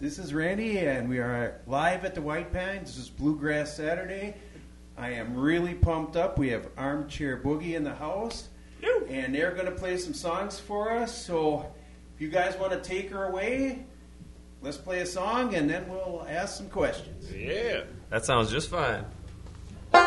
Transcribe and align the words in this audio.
This 0.00 0.20
is 0.20 0.32
Randy, 0.32 0.78
and 0.78 1.08
we 1.08 1.18
are 1.18 1.60
live 1.66 2.04
at 2.04 2.14
the 2.14 2.22
White 2.22 2.52
Pine. 2.52 2.82
This 2.82 2.96
is 2.98 3.08
Bluegrass 3.08 3.76
Saturday. 3.76 4.36
I 4.96 5.10
am 5.10 5.36
really 5.36 5.74
pumped 5.74 6.14
up. 6.14 6.38
We 6.38 6.50
have 6.50 6.68
Armchair 6.76 7.36
Boogie 7.36 7.74
in 7.74 7.82
the 7.82 7.96
house, 7.96 8.48
and 9.08 9.34
they're 9.34 9.50
going 9.50 9.66
to 9.66 9.72
play 9.72 9.96
some 9.96 10.14
songs 10.14 10.60
for 10.60 10.92
us. 10.92 11.26
So, 11.26 11.66
if 12.14 12.20
you 12.20 12.28
guys 12.28 12.56
want 12.58 12.72
to 12.74 12.80
take 12.80 13.10
her 13.10 13.24
away, 13.24 13.86
let's 14.62 14.76
play 14.76 15.00
a 15.00 15.06
song, 15.06 15.56
and 15.56 15.68
then 15.68 15.88
we'll 15.88 16.24
ask 16.28 16.56
some 16.56 16.68
questions. 16.68 17.32
Yeah, 17.32 17.82
that 18.10 18.24
sounds 18.24 18.52
just 18.52 18.70
fine. 18.70 19.04
We're 19.92 19.98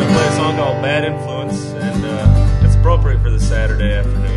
gonna 0.00 0.14
play 0.14 0.26
a 0.28 0.32
song 0.32 0.56
called 0.56 0.80
"Bad 0.82 1.04
Influence," 1.04 1.62
and 1.66 2.04
uh, 2.06 2.60
it's 2.64 2.74
appropriate 2.76 3.20
for 3.20 3.28
the 3.30 3.38
Saturday 3.38 3.92
afternoon, 3.92 4.33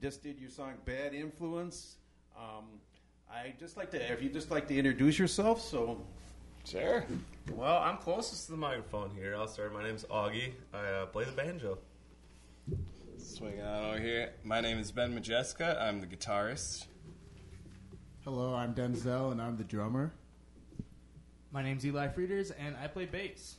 just 0.00 0.22
did 0.22 0.38
your 0.40 0.50
song 0.50 0.74
Bad 0.84 1.14
Influence. 1.14 1.96
Um, 2.36 2.64
I 3.30 3.54
just 3.58 3.76
like 3.76 3.90
to, 3.92 4.12
if 4.12 4.22
you 4.22 4.30
just 4.30 4.50
like 4.50 4.66
to 4.68 4.76
introduce 4.76 5.18
yourself, 5.18 5.60
so 5.60 6.00
Sure. 6.64 7.04
Well, 7.52 7.78
I'm 7.78 7.96
closest 7.96 8.46
to 8.46 8.52
the 8.52 8.58
microphone 8.58 9.10
here. 9.10 9.34
I'll 9.36 9.48
start. 9.48 9.72
My 9.72 9.82
name's 9.82 10.04
Augie. 10.04 10.52
I 10.72 10.78
uh, 10.78 11.06
play 11.06 11.24
the 11.24 11.32
banjo. 11.32 11.78
Swing 13.18 13.60
on 13.60 13.84
over 13.84 13.98
here. 13.98 14.32
My 14.44 14.60
name 14.60 14.78
is 14.78 14.92
Ben 14.92 15.18
Majeska. 15.18 15.80
I'm 15.80 16.00
the 16.00 16.06
guitarist. 16.06 16.86
Hello, 18.24 18.54
I'm 18.54 18.74
Denzel, 18.74 19.32
and 19.32 19.40
I'm 19.40 19.56
the 19.56 19.64
drummer. 19.64 20.12
My 21.50 21.62
name's 21.62 21.84
Eli 21.84 22.08
Frieders, 22.08 22.52
and 22.52 22.76
I 22.76 22.86
play 22.86 23.06
bass. 23.06 23.56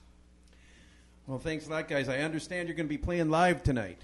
well, 1.28 1.40
thanks 1.40 1.68
a 1.68 1.72
lot, 1.72 1.88
guys. 1.88 2.08
I 2.08 2.20
understand 2.20 2.68
you're 2.68 2.78
going 2.78 2.88
to 2.88 2.90
be 2.90 2.98
playing 2.98 3.30
live 3.30 3.64
tonight. 3.64 4.04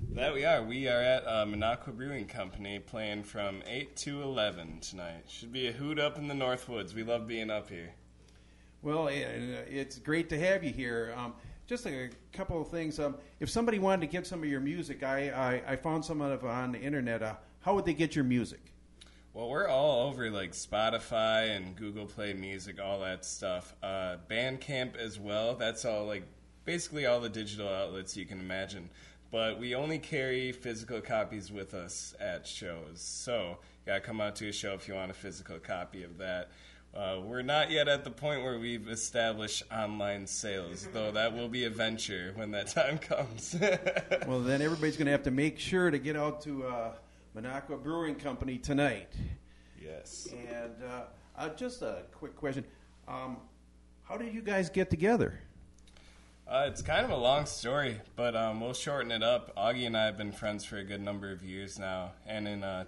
That 0.00 0.34
we 0.34 0.44
are. 0.44 0.62
We 0.62 0.88
are 0.88 1.00
at 1.00 1.26
uh, 1.26 1.46
Minocqua 1.46 1.96
Brewing 1.96 2.26
Company 2.26 2.78
playing 2.78 3.22
from 3.22 3.62
8 3.66 3.96
to 3.96 4.22
11 4.22 4.80
tonight. 4.80 5.24
Should 5.26 5.52
be 5.52 5.68
a 5.68 5.72
hoot 5.72 5.98
up 5.98 6.18
in 6.18 6.28
the 6.28 6.34
Northwoods. 6.34 6.94
We 6.94 7.02
love 7.02 7.26
being 7.26 7.50
up 7.50 7.70
here. 7.70 7.94
Well, 8.82 9.08
eh, 9.08 9.24
it's 9.68 9.98
great 9.98 10.28
to 10.30 10.38
have 10.38 10.62
you 10.62 10.70
here. 10.72 11.14
Um, 11.16 11.32
just 11.66 11.86
a 11.86 12.10
couple 12.32 12.60
of 12.60 12.68
things. 12.68 13.00
Um, 13.00 13.16
if 13.40 13.48
somebody 13.48 13.78
wanted 13.78 14.02
to 14.02 14.12
get 14.12 14.26
some 14.26 14.42
of 14.42 14.48
your 14.48 14.60
music, 14.60 15.02
I, 15.02 15.30
I, 15.30 15.72
I 15.72 15.76
found 15.76 16.04
some 16.04 16.20
of 16.20 16.44
on 16.44 16.72
the 16.72 16.80
internet. 16.80 17.22
Uh, 17.22 17.34
how 17.60 17.74
would 17.74 17.86
they 17.86 17.94
get 17.94 18.14
your 18.14 18.24
music? 18.24 18.60
Well, 19.32 19.48
we're 19.48 19.68
all 19.68 20.08
over 20.08 20.30
like 20.30 20.52
Spotify 20.52 21.56
and 21.56 21.74
Google 21.74 22.06
Play 22.06 22.32
Music, 22.34 22.78
all 22.82 23.00
that 23.00 23.24
stuff. 23.24 23.74
Uh, 23.82 24.16
Bandcamp 24.30 24.96
as 24.96 25.18
well. 25.18 25.56
That's 25.56 25.84
all 25.84 26.06
like 26.06 26.24
basically 26.64 27.06
all 27.06 27.20
the 27.20 27.28
digital 27.28 27.68
outlets 27.68 28.16
you 28.16 28.26
can 28.26 28.40
imagine. 28.40 28.90
But 29.36 29.58
we 29.60 29.74
only 29.74 29.98
carry 29.98 30.50
physical 30.50 31.02
copies 31.02 31.52
with 31.52 31.74
us 31.74 32.14
at 32.18 32.46
shows. 32.46 33.02
So 33.02 33.58
you 33.60 33.84
gotta 33.84 34.00
come 34.00 34.18
out 34.18 34.34
to 34.36 34.48
a 34.48 34.52
show 34.52 34.72
if 34.72 34.88
you 34.88 34.94
want 34.94 35.10
a 35.10 35.14
physical 35.14 35.58
copy 35.58 36.04
of 36.04 36.16
that. 36.16 36.48
Uh, 36.94 37.20
we're 37.22 37.42
not 37.42 37.70
yet 37.70 37.86
at 37.86 38.02
the 38.02 38.10
point 38.10 38.42
where 38.42 38.58
we've 38.58 38.88
established 38.88 39.62
online 39.70 40.26
sales, 40.26 40.88
though 40.94 41.12
that 41.12 41.34
will 41.34 41.50
be 41.50 41.64
a 41.64 41.68
venture 41.68 42.32
when 42.36 42.50
that 42.52 42.68
time 42.78 42.96
comes. 42.96 43.54
Well, 44.26 44.40
then 44.40 44.62
everybody's 44.62 44.96
going 44.96 45.04
to 45.04 45.12
have 45.12 45.24
to 45.24 45.30
make 45.30 45.58
sure 45.58 45.90
to 45.90 45.98
get 45.98 46.16
out 46.16 46.40
to 46.44 46.66
uh, 46.66 46.94
Minocqua 47.36 47.82
Brewing 47.82 48.14
Company 48.14 48.56
tonight. 48.56 49.12
yes. 49.78 50.28
And 50.32 50.82
uh, 50.82 51.02
uh, 51.36 51.50
just 51.50 51.82
a 51.82 52.04
quick 52.14 52.34
question: 52.36 52.64
um, 53.06 53.36
How 54.04 54.16
did 54.16 54.32
you 54.32 54.40
guys 54.40 54.70
get 54.70 54.88
together? 54.88 55.40
Uh, 56.48 56.66
it's 56.68 56.80
kind 56.80 57.04
of 57.04 57.10
a 57.10 57.16
long 57.16 57.44
story, 57.44 58.00
but 58.14 58.36
um, 58.36 58.60
we'll 58.60 58.72
shorten 58.72 59.10
it 59.10 59.20
up. 59.20 59.52
Augie 59.56 59.84
and 59.84 59.96
I 59.96 60.04
have 60.04 60.16
been 60.16 60.30
friends 60.30 60.64
for 60.64 60.76
a 60.76 60.84
good 60.84 61.00
number 61.00 61.32
of 61.32 61.42
years 61.42 61.76
now, 61.76 62.12
and 62.24 62.46
in 62.46 62.62
uh, 62.62 62.84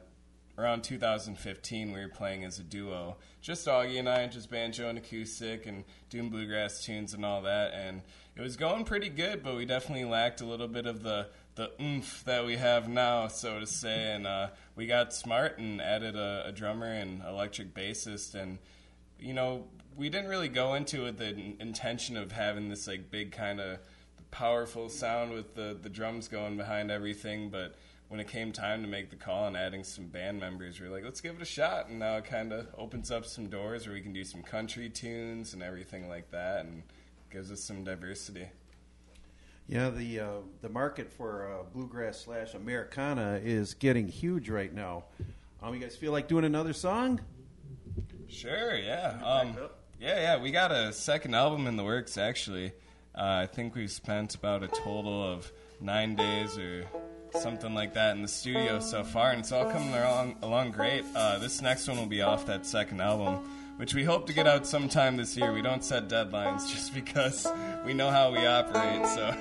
around 0.56 0.84
2015, 0.84 1.92
we 1.92 1.98
were 1.98 2.08
playing 2.08 2.44
as 2.44 2.60
a 2.60 2.62
duo, 2.62 3.16
just 3.40 3.66
Augie 3.66 3.98
and 3.98 4.08
I, 4.08 4.28
just 4.28 4.48
banjo 4.48 4.88
and 4.88 4.96
acoustic, 4.96 5.66
and 5.66 5.82
doing 6.08 6.30
bluegrass 6.30 6.84
tunes 6.84 7.14
and 7.14 7.24
all 7.24 7.42
that. 7.42 7.72
And 7.74 8.02
it 8.36 8.42
was 8.42 8.56
going 8.56 8.84
pretty 8.84 9.08
good, 9.08 9.42
but 9.42 9.56
we 9.56 9.64
definitely 9.64 10.04
lacked 10.04 10.40
a 10.40 10.46
little 10.46 10.68
bit 10.68 10.86
of 10.86 11.02
the 11.02 11.26
the 11.56 11.72
oomph 11.82 12.22
that 12.26 12.46
we 12.46 12.54
have 12.58 12.88
now, 12.88 13.26
so 13.26 13.58
to 13.58 13.66
say. 13.66 14.12
And 14.12 14.24
uh, 14.24 14.50
we 14.76 14.86
got 14.86 15.12
smart 15.12 15.58
and 15.58 15.82
added 15.82 16.14
a, 16.14 16.44
a 16.46 16.52
drummer 16.52 16.92
and 16.92 17.24
electric 17.24 17.74
bassist, 17.74 18.36
and 18.36 18.58
you 19.18 19.34
know, 19.34 19.64
we 19.98 20.08
didn't 20.08 20.30
really 20.30 20.48
go 20.48 20.74
into 20.74 21.02
it 21.02 21.04
with 21.04 21.18
the 21.18 21.28
in- 21.28 21.56
intention 21.60 22.16
of 22.16 22.32
having 22.32 22.68
this 22.68 22.86
like 22.86 23.10
big 23.10 23.32
kind 23.32 23.60
of 23.60 23.78
powerful 24.30 24.88
sound 24.88 25.32
with 25.32 25.54
the 25.54 25.76
the 25.82 25.88
drums 25.88 26.28
going 26.28 26.56
behind 26.56 26.90
everything, 26.90 27.50
but 27.50 27.74
when 28.08 28.20
it 28.20 28.28
came 28.28 28.52
time 28.52 28.80
to 28.80 28.88
make 28.88 29.10
the 29.10 29.16
call 29.16 29.48
and 29.48 29.56
adding 29.56 29.84
some 29.84 30.06
band 30.06 30.40
members, 30.40 30.80
we 30.80 30.88
were 30.88 30.94
like, 30.94 31.04
let's 31.04 31.20
give 31.20 31.36
it 31.36 31.42
a 31.42 31.44
shot. 31.44 31.88
And 31.88 31.98
now 31.98 32.16
it 32.16 32.24
kind 32.24 32.54
of 32.54 32.66
opens 32.78 33.10
up 33.10 33.26
some 33.26 33.48
doors 33.48 33.86
where 33.86 33.94
we 33.94 34.00
can 34.00 34.14
do 34.14 34.24
some 34.24 34.42
country 34.42 34.88
tunes 34.88 35.52
and 35.52 35.62
everything 35.62 36.08
like 36.08 36.30
that, 36.30 36.64
and 36.64 36.84
gives 37.30 37.52
us 37.52 37.60
some 37.60 37.84
diversity. 37.84 38.48
Yeah, 39.66 39.90
the 39.90 40.20
uh, 40.20 40.30
the 40.62 40.70
market 40.70 41.12
for 41.12 41.52
uh, 41.52 41.64
bluegrass 41.74 42.20
slash 42.20 42.54
Americana 42.54 43.40
is 43.42 43.74
getting 43.74 44.08
huge 44.08 44.48
right 44.48 44.72
now. 44.72 45.04
Um, 45.62 45.74
you 45.74 45.80
guys 45.80 45.96
feel 45.96 46.12
like 46.12 46.28
doing 46.28 46.44
another 46.44 46.72
song? 46.72 47.20
Sure, 48.28 48.76
yeah. 48.76 49.18
Um, 49.24 49.56
yeah, 50.00 50.20
yeah. 50.20 50.36
We 50.38 50.50
got 50.50 50.72
a 50.72 50.92
second 50.92 51.34
album 51.34 51.66
in 51.66 51.76
the 51.76 51.84
works, 51.84 52.16
actually. 52.18 52.72
Uh, 53.14 53.42
I 53.42 53.46
think 53.46 53.74
we've 53.74 53.90
spent 53.90 54.34
about 54.34 54.62
a 54.62 54.68
total 54.68 55.22
of 55.22 55.50
nine 55.80 56.14
days 56.14 56.56
or 56.56 56.84
something 57.40 57.74
like 57.74 57.94
that 57.94 58.16
in 58.16 58.22
the 58.22 58.28
studio 58.28 58.80
so 58.80 59.02
far, 59.04 59.30
and 59.30 59.40
it's 59.40 59.52
all 59.52 59.70
coming 59.70 59.94
along, 59.94 60.36
along 60.42 60.70
great. 60.70 61.04
Uh, 61.14 61.38
this 61.38 61.60
next 61.60 61.88
one 61.88 61.96
will 61.98 62.06
be 62.06 62.22
off 62.22 62.46
that 62.46 62.64
second 62.64 63.00
album, 63.00 63.36
which 63.76 63.94
we 63.94 64.04
hope 64.04 64.26
to 64.26 64.32
get 64.32 64.46
out 64.46 64.66
sometime 64.66 65.16
this 65.16 65.36
year. 65.36 65.52
We 65.52 65.62
don't 65.62 65.84
set 65.84 66.08
deadlines 66.08 66.70
just 66.74 66.94
because 66.94 67.46
we 67.84 67.94
know 67.94 68.10
how 68.10 68.32
we 68.32 68.46
operate, 68.46 69.06
so. 69.06 69.34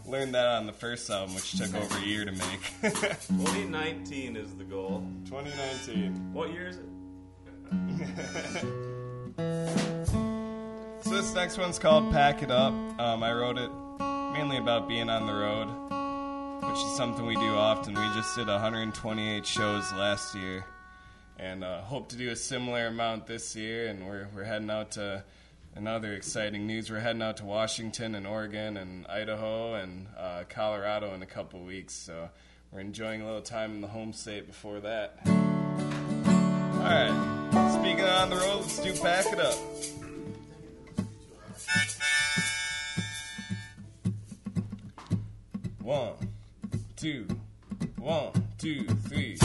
Learned 0.06 0.34
that 0.34 0.46
on 0.46 0.66
the 0.66 0.72
first 0.72 1.10
album, 1.10 1.34
which 1.34 1.56
took 1.58 1.74
over 1.74 1.98
a 1.98 2.02
year 2.02 2.24
to 2.24 2.30
make. 2.30 2.60
2019 2.82 4.36
is 4.36 4.54
the 4.54 4.64
goal. 4.64 5.04
2019. 5.24 6.32
What 6.32 6.52
year 6.52 6.68
is 6.68 6.76
it? 6.76 6.84
So 9.36 11.10
this 11.10 11.34
next 11.34 11.58
one's 11.58 11.78
called 11.78 12.12
"Pack 12.12 12.42
It 12.42 12.50
Up." 12.50 12.72
Um, 13.00 13.22
I 13.22 13.32
wrote 13.32 13.58
it 13.58 13.70
mainly 14.32 14.58
about 14.58 14.88
being 14.88 15.08
on 15.10 15.26
the 15.26 15.32
road, 15.32 15.68
which 16.68 16.78
is 16.78 16.96
something 16.96 17.26
we 17.26 17.34
do 17.34 17.54
often. 17.54 17.94
We 17.94 18.06
just 18.14 18.34
did 18.36 18.46
128 18.46 19.46
shows 19.46 19.92
last 19.92 20.34
year, 20.34 20.64
and 21.38 21.64
uh, 21.64 21.80
hope 21.82 22.08
to 22.10 22.16
do 22.16 22.30
a 22.30 22.36
similar 22.36 22.86
amount 22.86 23.26
this 23.26 23.56
year. 23.56 23.88
And 23.88 24.06
we're 24.06 24.28
we're 24.34 24.44
heading 24.44 24.70
out 24.70 24.92
to. 24.92 25.24
Another 25.76 26.12
exciting 26.12 26.68
news: 26.68 26.88
we're 26.88 27.00
heading 27.00 27.20
out 27.20 27.38
to 27.38 27.44
Washington 27.44 28.14
and 28.14 28.28
Oregon 28.28 28.76
and 28.76 29.08
Idaho 29.08 29.74
and 29.74 30.06
uh, 30.16 30.44
Colorado 30.48 31.12
in 31.14 31.22
a 31.22 31.26
couple 31.26 31.64
weeks. 31.64 31.94
So 31.94 32.30
we're 32.70 32.78
enjoying 32.78 33.22
a 33.22 33.26
little 33.26 33.42
time 33.42 33.72
in 33.74 33.80
the 33.80 33.88
home 33.88 34.12
state 34.12 34.46
before 34.46 34.78
that. 34.78 35.18
All 36.84 36.90
right. 36.90 37.80
Speaking 37.80 38.04
on 38.04 38.28
the 38.28 38.36
road, 38.36 38.60
let's 38.60 38.78
do 38.78 38.92
pack 39.00 39.24
it 39.32 39.40
up. 39.40 39.56
One, 45.80 46.12
two, 46.94 47.26
one, 47.96 48.32
two, 48.58 48.84
three. 49.08 49.38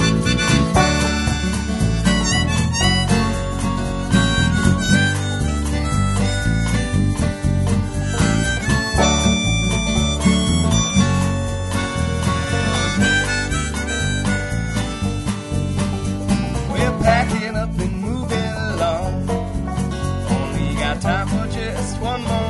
Just 21.90 22.02
one 22.02 22.22
more 22.24 22.49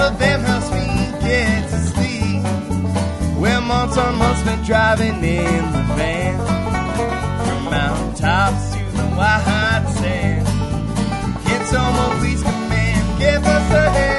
The 0.00 0.08
me 0.72 0.86
get 1.20 1.68
to 1.68 1.78
sleep. 1.92 2.42
Well, 3.38 3.60
months 3.60 3.98
on 3.98 4.16
months 4.16 4.42
been 4.44 4.62
driving 4.62 5.22
in 5.22 5.72
the 5.72 5.84
van 5.94 6.38
from 7.44 7.64
mountaintops 7.66 8.70
to 8.72 8.78
the 8.96 9.06
white 9.14 9.86
sand. 9.98 10.46
Can 11.44 11.66
someone 11.66 12.18
please 12.20 12.42
come 12.42 12.72
and 12.72 13.18
give 13.18 13.44
us 13.44 13.72
a 13.72 13.90
hand? 13.90 14.09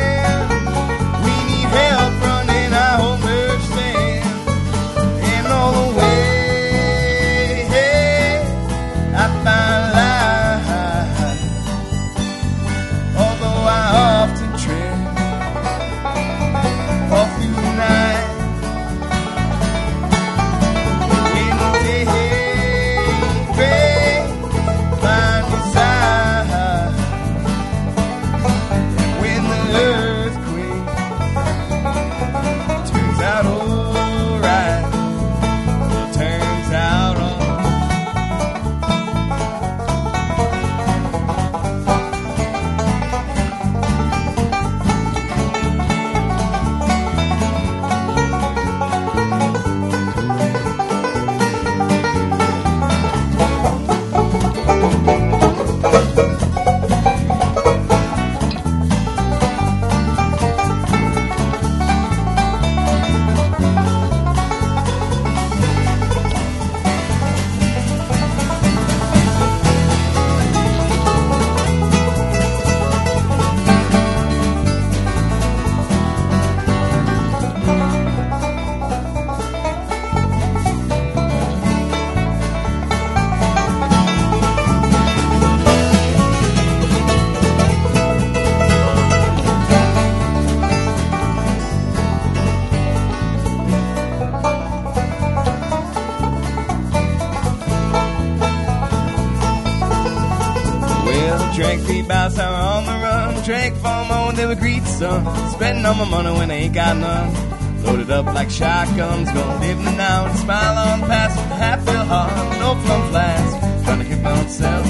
All 105.92 106.06
my 106.06 106.10
money 106.10 106.32
when 106.40 106.52
I 106.52 106.56
ain't 106.66 106.74
got 106.74 106.96
none. 106.96 107.84
Loaded 107.84 108.12
up 108.12 108.26
like 108.28 108.50
shotguns, 108.50 109.30
gonna 109.32 109.60
live 109.60 109.80
now 109.98 110.26
and 110.28 110.40
smile 110.40 110.78
on 110.78 111.02
past 111.02 111.36
with 111.36 111.52
a 111.52 111.56
half 111.56 111.84
filled 111.86 112.08
heart. 112.08 112.32
No 112.60 112.70
plum 112.84 113.10
flask, 113.10 113.84
trying 113.84 114.00
to 114.00 114.06
keep 114.06 114.26
on 114.26 114.48
self. 114.48 114.86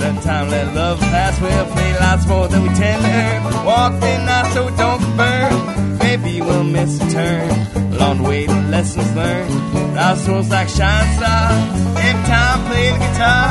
That 0.00 0.22
time 0.22 0.50
let 0.50 0.74
love 0.74 1.00
pass, 1.00 1.40
we'll 1.40 1.66
play 1.74 1.92
lots 1.98 2.26
more 2.26 2.46
than 2.48 2.62
we 2.62 2.68
tend 2.74 3.02
to 3.02 3.08
learn. 3.08 3.66
Walk 3.66 3.92
the 4.00 4.14
night 4.28 4.52
so 4.52 4.68
it 4.68 4.76
don't 4.76 5.02
burn. 5.16 5.98
Maybe 5.98 6.40
we'll 6.40 6.64
miss 6.64 7.00
a 7.02 7.10
turn. 7.10 7.50
Along 7.94 8.18
the 8.18 8.28
way, 8.28 8.46
the 8.46 8.60
lessons 8.74 9.12
learned. 9.16 9.98
Our 9.98 10.16
souls 10.16 10.50
like 10.50 10.68
shine 10.68 11.08
stars. 11.16 11.62
Every 12.06 12.24
time 12.30 12.58
play 12.68 12.90
the 12.92 12.98
guitar, 12.98 13.48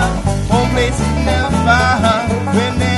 home 0.51 0.69
place 0.69 0.99
is 1.05 1.15
never 1.27 1.51
far. 1.65 2.55
We're 2.55 2.94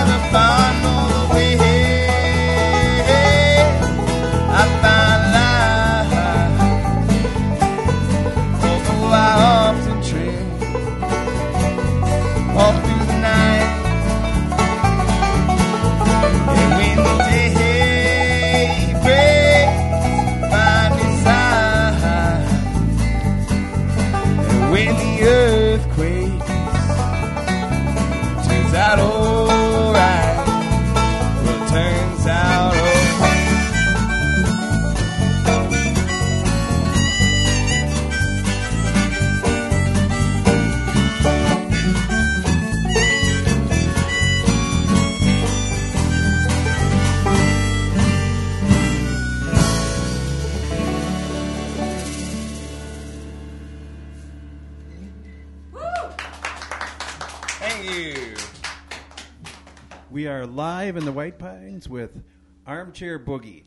Armchair 62.98 63.20
Boogie. 63.20 63.62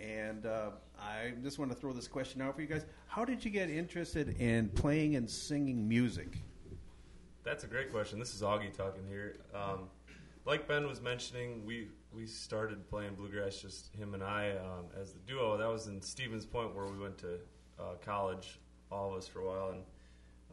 And 0.00 0.46
uh, 0.46 0.70
I 0.98 1.34
just 1.42 1.58
want 1.58 1.70
to 1.72 1.76
throw 1.76 1.92
this 1.92 2.08
question 2.08 2.40
out 2.40 2.54
for 2.54 2.62
you 2.62 2.66
guys. 2.66 2.86
How 3.06 3.22
did 3.22 3.44
you 3.44 3.50
get 3.50 3.68
interested 3.68 4.40
in 4.40 4.70
playing 4.70 5.14
and 5.14 5.28
singing 5.28 5.86
music? 5.86 6.38
That's 7.44 7.64
a 7.64 7.66
great 7.66 7.92
question. 7.92 8.18
This 8.18 8.34
is 8.34 8.40
Augie 8.40 8.74
talking 8.74 9.02
here. 9.06 9.36
Um, 9.54 9.90
like 10.46 10.66
Ben 10.66 10.86
was 10.86 11.02
mentioning, 11.02 11.66
we 11.66 11.88
we 12.16 12.24
started 12.24 12.88
playing 12.88 13.14
bluegrass, 13.14 13.60
just 13.60 13.94
him 13.94 14.14
and 14.14 14.22
I, 14.22 14.52
um, 14.52 14.86
as 14.98 15.12
the 15.12 15.20
duo. 15.20 15.58
That 15.58 15.68
was 15.68 15.88
in 15.88 16.00
Stevens 16.00 16.46
Point, 16.46 16.74
where 16.74 16.86
we 16.86 16.98
went 16.98 17.18
to 17.18 17.34
uh, 17.78 17.94
college, 18.02 18.58
all 18.90 19.12
of 19.12 19.18
us 19.18 19.28
for 19.28 19.40
a 19.40 19.46
while. 19.46 19.70
And 19.72 19.82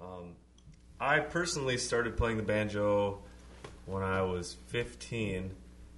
um, 0.01 0.35
I 0.99 1.21
personally 1.21 1.77
started 1.77 2.17
playing 2.17 2.35
the 2.35 2.43
banjo 2.43 3.19
when 3.85 4.03
I 4.03 4.21
was 4.23 4.57
15, 4.67 5.51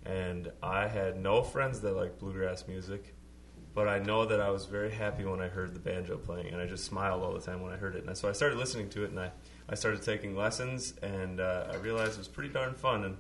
and 0.06 0.52
I 0.62 0.88
had 0.88 1.20
no 1.22 1.44
friends 1.44 1.82
that 1.82 1.96
liked 1.96 2.20
bluegrass 2.20 2.68
music. 2.68 3.16
But 3.74 3.88
I 3.88 4.00
know 4.00 4.26
that 4.26 4.42
I 4.42 4.50
was 4.50 4.66
very 4.66 4.92
happy 4.92 5.24
when 5.24 5.40
I 5.40 5.48
heard 5.48 5.74
the 5.74 5.80
banjo 5.80 6.18
playing, 6.18 6.48
and 6.48 6.62
I 6.62 6.66
just 6.66 6.84
smiled 6.84 7.24
all 7.24 7.34
the 7.34 7.40
time 7.40 7.62
when 7.62 7.72
I 7.72 7.78
heard 7.78 7.96
it. 7.96 8.06
And 8.06 8.18
so 8.18 8.28
I 8.28 8.34
started 8.34 8.58
listening 8.58 8.90
to 8.90 9.06
it, 9.06 9.12
and 9.12 9.20
I, 9.20 9.32
I 9.70 9.76
started 9.76 10.02
taking 10.02 10.36
lessons, 10.36 10.94
and 11.02 11.40
uh, 11.40 11.68
I 11.72 11.78
realized 11.78 12.14
it 12.14 12.18
was 12.18 12.28
pretty 12.28 12.50
darn 12.50 12.74
fun. 12.74 13.06
And 13.06 13.18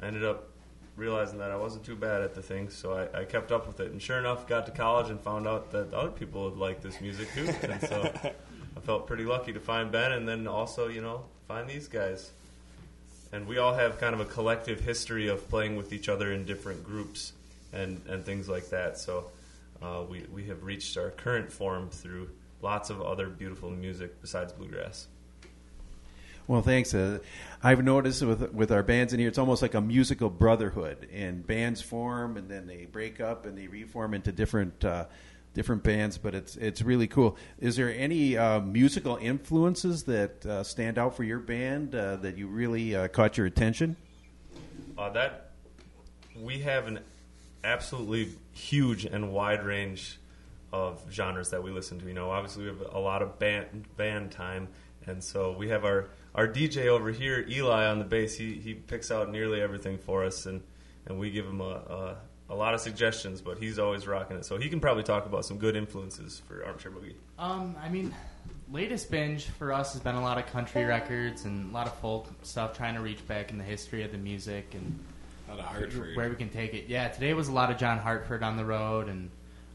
I 0.00 0.06
ended 0.06 0.24
up 0.24 0.50
realizing 0.94 1.38
that 1.38 1.50
I 1.50 1.56
wasn't 1.56 1.84
too 1.84 1.96
bad 1.96 2.22
at 2.22 2.34
the 2.34 2.42
thing, 2.42 2.70
so 2.70 2.92
I, 2.92 3.20
I 3.20 3.24
kept 3.24 3.50
up 3.50 3.66
with 3.66 3.80
it. 3.80 3.90
And 3.90 4.00
sure 4.00 4.18
enough, 4.18 4.46
got 4.46 4.66
to 4.66 4.72
college 4.72 5.10
and 5.10 5.20
found 5.20 5.48
out 5.48 5.72
that 5.72 5.92
other 5.92 6.10
people 6.10 6.44
would 6.44 6.58
like 6.58 6.82
this 6.82 7.00
music 7.00 7.28
too. 7.34 7.48
And 7.62 7.80
so 7.80 8.12
I 8.76 8.80
felt 8.80 9.08
pretty 9.08 9.24
lucky 9.24 9.52
to 9.52 9.60
find 9.60 9.90
Ben, 9.90 10.12
and 10.12 10.28
then 10.28 10.46
also, 10.46 10.86
you 10.86 11.00
know, 11.00 11.24
find 11.48 11.68
these 11.68 11.88
guys. 11.88 12.30
And 13.32 13.46
we 13.46 13.58
all 13.58 13.74
have 13.74 14.00
kind 14.00 14.14
of 14.14 14.20
a 14.20 14.24
collective 14.24 14.80
history 14.80 15.28
of 15.28 15.48
playing 15.48 15.76
with 15.76 15.92
each 15.92 16.08
other 16.08 16.32
in 16.32 16.44
different 16.44 16.84
groups 16.84 17.32
and, 17.72 18.00
and 18.08 18.24
things 18.24 18.48
like 18.48 18.70
that. 18.70 18.98
So 18.98 19.30
uh, 19.80 20.02
we, 20.08 20.24
we 20.32 20.44
have 20.46 20.64
reached 20.64 20.96
our 20.96 21.10
current 21.10 21.52
form 21.52 21.90
through 21.90 22.30
lots 22.60 22.90
of 22.90 23.00
other 23.00 23.28
beautiful 23.28 23.70
music 23.70 24.20
besides 24.20 24.52
bluegrass. 24.52 25.06
Well, 26.46 26.62
thanks. 26.62 26.94
Uh, 26.94 27.20
I've 27.62 27.84
noticed 27.84 28.22
with 28.22 28.52
with 28.52 28.72
our 28.72 28.82
bands 28.82 29.12
in 29.12 29.20
here, 29.20 29.28
it's 29.28 29.38
almost 29.38 29.62
like 29.62 29.74
a 29.74 29.80
musical 29.80 30.28
brotherhood. 30.28 31.08
And 31.12 31.46
bands 31.46 31.80
form, 31.80 32.36
and 32.36 32.48
then 32.48 32.66
they 32.66 32.86
break 32.86 33.20
up, 33.20 33.46
and 33.46 33.56
they 33.56 33.68
reform 33.68 34.14
into 34.14 34.32
different 34.32 34.84
uh, 34.84 35.04
different 35.54 35.82
bands. 35.82 36.18
But 36.18 36.34
it's 36.34 36.56
it's 36.56 36.82
really 36.82 37.06
cool. 37.06 37.36
Is 37.58 37.76
there 37.76 37.94
any 37.94 38.36
uh, 38.36 38.60
musical 38.60 39.16
influences 39.16 40.04
that 40.04 40.44
uh, 40.46 40.62
stand 40.62 40.98
out 40.98 41.16
for 41.16 41.24
your 41.24 41.38
band 41.38 41.94
uh, 41.94 42.16
that 42.16 42.36
you 42.36 42.46
really 42.46 42.94
uh, 42.94 43.08
caught 43.08 43.36
your 43.36 43.46
attention? 43.46 43.96
Uh, 44.96 45.10
that 45.10 45.50
we 46.36 46.60
have 46.60 46.86
an 46.86 47.00
absolutely 47.64 48.32
huge 48.52 49.04
and 49.04 49.32
wide 49.32 49.64
range 49.64 50.18
of 50.72 51.00
genres 51.10 51.50
that 51.50 51.62
we 51.62 51.70
listen 51.70 51.98
to. 52.00 52.06
You 52.06 52.14
know, 52.14 52.30
obviously 52.30 52.64
we 52.64 52.68
have 52.68 52.82
a 52.92 52.98
lot 52.98 53.22
of 53.22 53.38
band 53.38 53.84
band 53.96 54.30
time, 54.30 54.68
and 55.06 55.22
so 55.22 55.54
we 55.56 55.68
have 55.68 55.84
our 55.84 56.08
our 56.34 56.46
DJ 56.46 56.86
over 56.86 57.10
here, 57.10 57.44
Eli, 57.48 57.86
on 57.86 57.98
the 57.98 58.04
bass. 58.04 58.36
He 58.36 58.54
he 58.54 58.74
picks 58.74 59.10
out 59.10 59.30
nearly 59.30 59.60
everything 59.60 59.98
for 59.98 60.24
us, 60.24 60.46
and 60.46 60.62
and 61.06 61.18
we 61.18 61.30
give 61.30 61.46
him 61.46 61.60
a. 61.60 61.64
a 61.64 62.16
a 62.50 62.54
lot 62.54 62.74
of 62.74 62.80
suggestions, 62.80 63.40
but 63.40 63.56
he's 63.58 63.78
always 63.78 64.06
rocking 64.06 64.36
it. 64.36 64.44
So 64.44 64.58
he 64.58 64.68
can 64.68 64.80
probably 64.80 65.04
talk 65.04 65.24
about 65.24 65.44
some 65.46 65.56
good 65.56 65.76
influences 65.76 66.42
for 66.46 66.64
Armchair 66.66 66.90
Boogie. 66.92 67.14
Um, 67.38 67.76
I 67.82 67.88
mean, 67.88 68.12
latest 68.70 69.10
binge 69.10 69.44
for 69.46 69.72
us 69.72 69.92
has 69.94 70.02
been 70.02 70.16
a 70.16 70.22
lot 70.22 70.36
of 70.36 70.46
country 70.46 70.84
records 70.84 71.44
and 71.44 71.70
a 71.70 71.74
lot 71.74 71.86
of 71.86 71.94
folk 71.98 72.26
stuff, 72.42 72.76
trying 72.76 72.94
to 72.96 73.00
reach 73.00 73.26
back 73.26 73.50
in 73.50 73.56
the 73.58 73.64
history 73.64 74.02
of 74.02 74.12
the 74.12 74.18
music 74.18 74.74
and 74.74 74.98
A 75.48 75.52
lot 75.52 75.60
of 75.60 75.64
Hartford. 75.66 76.16
where 76.16 76.28
we 76.28 76.36
can 76.36 76.48
take 76.50 76.74
it. 76.74 76.86
Yeah, 76.88 77.08
today 77.08 77.34
was 77.34 77.48
a 77.48 77.52
lot 77.52 77.70
of 77.70 77.78
John 77.78 77.98
Hartford 77.98 78.42
on 78.42 78.56
the 78.56 78.64
road, 78.64 79.08
and 79.08 79.30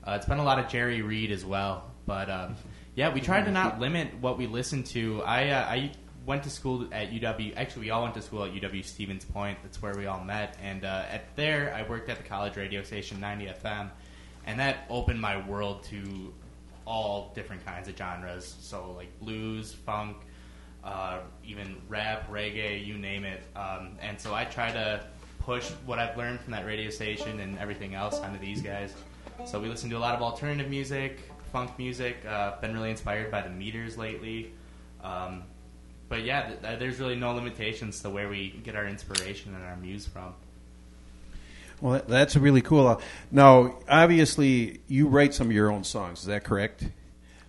uh, 0.06 0.12
it's 0.18 0.26
been 0.28 0.40
a 0.40 0.44
lot 0.44 0.60
of 0.60 0.68
Jerry 0.68 1.02
Reed 1.02 1.32
as 1.32 1.46
well. 1.46 1.90
But 2.06 2.30
um, 2.30 2.56
yeah, 2.94 3.12
we 3.14 3.22
try 3.22 3.42
to 3.42 3.52
not 3.52 3.80
limit 3.80 4.10
what 4.22 4.38
we 4.38 4.48
listen 4.48 4.84
to. 4.84 5.24
I 5.24 5.50
uh, 5.50 5.66
I 5.66 5.92
went 6.26 6.44
to 6.44 6.50
school 6.50 6.88
at 6.92 7.12
UW. 7.12 7.54
Actually, 7.56 7.84
we 7.84 7.90
all 7.92 8.04
went 8.04 8.16
to 8.16 8.22
school 8.22 8.44
at 8.44 8.54
UW 8.54 8.84
Stevens 8.84 9.26
Point. 9.26 9.58
That's 9.64 9.82
where 9.82 9.96
we 9.96 10.08
all 10.08 10.24
met. 10.24 10.58
And 10.62 10.84
uh, 10.84 11.04
at 11.10 11.36
there, 11.36 11.74
I 11.76 11.88
worked 11.88 12.10
at 12.10 12.18
the 12.18 12.24
college 12.24 12.58
radio 12.58 12.84
station 12.84 13.20
90 13.20 13.48
FM, 13.64 13.90
and 14.46 14.60
that 14.60 14.86
opened 14.90 15.22
my 15.22 15.46
world 15.48 15.84
to 15.86 16.34
all 16.86 17.32
different 17.36 17.66
kinds 17.66 17.88
of 17.88 17.98
genres. 17.98 18.56
So 18.60 18.92
like 18.92 19.20
blues, 19.20 19.74
funk, 19.74 20.18
uh, 20.84 21.20
even 21.44 21.78
rap, 21.90 22.30
reggae, 22.30 22.86
you 22.86 22.98
name 22.98 23.24
it. 23.24 23.44
Um, 23.56 23.98
and 24.02 24.20
so 24.20 24.34
I 24.34 24.46
try 24.46 24.72
to 24.72 25.06
push 25.40 25.70
what 25.86 26.00
I've 26.00 26.18
learned 26.18 26.42
from 26.42 26.52
that 26.54 26.66
radio 26.66 26.90
station 26.90 27.40
and 27.40 27.58
everything 27.60 27.96
else 27.96 28.20
onto 28.20 28.40
these 28.40 28.62
guys. 28.62 28.94
So 29.46 29.60
we 29.60 29.68
listen 29.68 29.90
to 29.90 29.98
a 29.98 30.00
lot 30.00 30.16
of 30.16 30.22
alternative 30.22 30.70
music, 30.70 31.20
funk 31.52 31.78
music. 31.78 32.18
Uh, 32.28 32.60
been 32.62 32.74
really 32.74 32.90
inspired 32.90 33.32
by 33.32 33.42
the 33.42 33.50
Meters 33.50 33.98
lately. 33.98 34.54
Um, 35.04 35.44
but 36.10 36.24
yeah, 36.24 36.48
th- 36.48 36.62
th- 36.62 36.80
there's 36.80 37.00
really 37.00 37.16
no 37.16 37.34
limitations 37.34 38.02
to 38.02 38.10
where 38.10 38.30
we 38.30 38.50
get 38.64 38.76
our 38.76 38.86
inspiration 38.88 39.56
and 39.56 39.64
our 39.64 39.76
muse 39.76 40.08
from. 40.08 40.34
Well, 41.82 42.02
that's 42.08 42.36
really 42.36 42.62
cool. 42.62 42.88
Uh, 42.88 43.00
Now, 43.32 43.80
obviously, 43.90 44.80
you 44.88 45.08
write 45.08 45.34
some 45.34 45.48
of 45.48 45.54
your 45.54 45.72
own 45.72 45.84
songs. 45.84 46.20
Is 46.20 46.26
that 46.26 46.44
correct? 46.44 46.88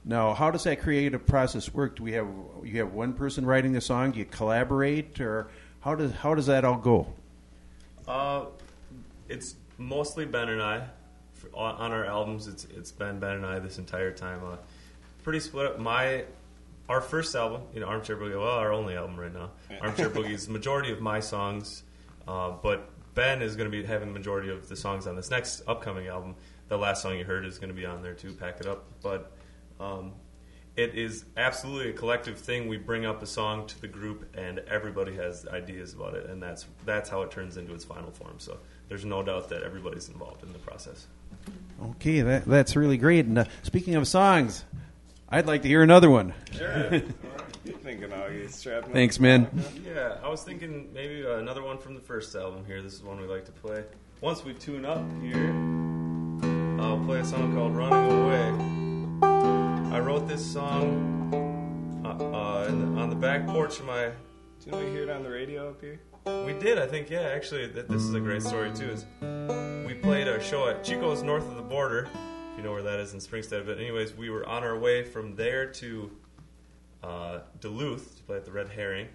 Now, 0.04 0.34
how 0.34 0.50
does 0.50 0.64
that 0.64 0.80
creative 0.80 1.26
process 1.26 1.72
work? 1.72 1.96
Do 1.96 2.04
we 2.04 2.12
have 2.12 2.28
you 2.64 2.78
have 2.78 2.92
one 2.92 3.12
person 3.12 3.44
writing 3.44 3.72
the 3.72 3.80
song? 3.80 4.12
Do 4.12 4.18
you 4.20 4.24
collaborate, 4.24 5.20
or 5.20 5.48
how 5.80 5.94
does 5.94 6.12
how 6.12 6.34
does 6.34 6.46
that 6.46 6.64
all 6.64 6.76
go? 6.78 7.08
Uh, 8.06 8.44
it's 9.28 9.56
mostly 9.78 10.24
Ben 10.24 10.48
and 10.48 10.62
I. 10.62 10.86
For, 11.34 11.48
on, 11.54 11.74
on 11.76 11.92
our 11.92 12.04
albums, 12.04 12.46
it's 12.46 12.66
it's 12.76 12.92
been 12.92 13.18
Ben 13.18 13.32
and 13.36 13.46
I 13.46 13.58
this 13.58 13.78
entire 13.78 14.12
time. 14.12 14.40
Uh, 14.44 14.56
pretty 15.24 15.40
split 15.40 15.66
up. 15.66 15.78
My 15.80 16.24
our 16.88 17.00
first 17.00 17.34
album, 17.34 17.62
you 17.74 17.80
know, 17.80 17.86
Armchair 17.86 18.16
Boogie. 18.16 18.38
Well, 18.38 18.48
our 18.48 18.72
only 18.72 18.96
album 18.96 19.18
right 19.18 19.32
now, 19.32 19.50
Armchair 19.80 20.10
Boogie 20.10 20.32
is 20.32 20.46
the 20.46 20.52
majority 20.52 20.92
of 20.92 21.00
my 21.00 21.20
songs, 21.20 21.82
uh, 22.28 22.52
but 22.62 22.90
Ben 23.14 23.42
is 23.42 23.56
going 23.56 23.70
to 23.70 23.76
be 23.76 23.84
having 23.84 24.08
the 24.08 24.14
majority 24.18 24.50
of 24.50 24.68
the 24.68 24.76
songs 24.76 25.06
on 25.06 25.16
this 25.16 25.30
next 25.30 25.62
upcoming 25.66 26.06
album. 26.06 26.34
The 26.68 26.76
last 26.76 27.02
song 27.02 27.16
you 27.16 27.24
heard 27.24 27.44
is 27.44 27.58
going 27.58 27.68
to 27.68 27.74
be 27.74 27.86
on 27.86 28.02
there 28.02 28.14
too. 28.14 28.32
Pack 28.32 28.60
it 28.60 28.66
up, 28.66 28.84
but. 29.02 29.32
Um, 29.78 30.12
it 30.76 30.94
is 30.94 31.24
absolutely 31.38 31.90
a 31.90 31.92
collective 31.94 32.38
thing. 32.38 32.68
We 32.68 32.76
bring 32.76 33.06
up 33.06 33.22
a 33.22 33.26
song 33.26 33.66
to 33.66 33.80
the 33.80 33.88
group, 33.88 34.28
and 34.36 34.58
everybody 34.68 35.14
has 35.14 35.46
ideas 35.48 35.94
about 35.94 36.14
it, 36.14 36.28
and 36.28 36.42
that's 36.42 36.66
that's 36.84 37.08
how 37.08 37.22
it 37.22 37.30
turns 37.30 37.56
into 37.56 37.72
its 37.72 37.84
final 37.84 38.10
form. 38.10 38.34
So 38.38 38.58
there's 38.88 39.04
no 39.04 39.22
doubt 39.22 39.48
that 39.48 39.62
everybody's 39.62 40.08
involved 40.08 40.42
in 40.42 40.52
the 40.52 40.58
process. 40.58 41.06
Okay, 41.82 42.20
that, 42.20 42.44
that's 42.44 42.76
really 42.76 42.96
great. 42.96 43.26
And 43.26 43.38
uh, 43.38 43.44
speaking 43.62 43.94
of 43.94 44.06
songs, 44.06 44.64
I'd 45.28 45.46
like 45.46 45.62
to 45.62 45.68
hear 45.68 45.82
another 45.82 46.08
one. 46.08 46.34
Sure. 46.52 46.90
You're 47.64 47.78
thinking 47.78 48.10
Augie, 48.10 48.48
strapping 48.48 48.92
Thanks, 48.92 49.18
man. 49.18 49.48
Yeah, 49.84 50.18
I 50.22 50.28
was 50.28 50.44
thinking 50.44 50.90
maybe 50.94 51.26
uh, 51.26 51.38
another 51.38 51.64
one 51.64 51.78
from 51.78 51.94
the 51.94 52.00
first 52.00 52.36
album 52.36 52.64
here. 52.64 52.80
This 52.80 52.94
is 52.94 53.02
one 53.02 53.20
we 53.20 53.26
like 53.26 53.44
to 53.46 53.52
play. 53.52 53.82
Once 54.20 54.44
we 54.44 54.54
tune 54.54 54.84
up 54.84 55.02
here, 55.20 55.50
I'll 56.80 57.04
play 57.04 57.18
a 57.18 57.24
song 57.24 57.52
called 57.54 57.74
"Running 57.74 58.12
Away." 58.22 59.96
I 59.96 59.98
wrote 59.98 60.28
this 60.28 60.44
song 60.44 62.04
uh, 62.04 62.08
uh, 62.08 62.66
in 62.68 62.94
the, 62.94 63.00
on 63.00 63.10
the 63.10 63.16
back 63.16 63.46
porch 63.48 63.80
of 63.80 63.86
my 63.86 64.12
Didn't 64.64 64.84
we 64.84 64.90
hear 64.92 65.02
it 65.02 65.10
on 65.10 65.24
the 65.24 65.30
radio 65.30 65.70
up 65.70 65.80
here? 65.80 66.00
We 66.24 66.52
did, 66.52 66.78
I 66.78 66.86
think. 66.86 67.10
Yeah, 67.10 67.22
actually, 67.22 67.68
th- 67.68 67.88
this 67.88 68.02
is 68.02 68.14
a 68.14 68.20
great 68.20 68.42
story 68.42 68.72
too. 68.72 68.90
Is 68.90 69.06
we 69.84 69.94
played 69.94 70.28
our 70.28 70.40
show 70.40 70.68
at 70.68 70.84
Chico's 70.84 71.24
north 71.24 71.48
of 71.48 71.56
the 71.56 71.62
border, 71.62 72.04
if 72.04 72.14
you 72.14 72.35
know 72.66 72.72
where 72.72 72.82
that 72.82 73.00
is 73.00 73.14
in 73.14 73.20
Springstead. 73.20 73.64
But 73.64 73.78
anyways, 73.78 74.14
we 74.14 74.28
were 74.28 74.46
on 74.46 74.62
our 74.62 74.78
way 74.78 75.02
from 75.02 75.36
there 75.36 75.66
to 75.66 76.10
uh, 77.02 77.38
Duluth 77.60 78.16
to 78.18 78.22
play 78.24 78.36
at 78.36 78.44
the 78.44 78.52
Red 78.52 78.68
Herring, 78.68 79.08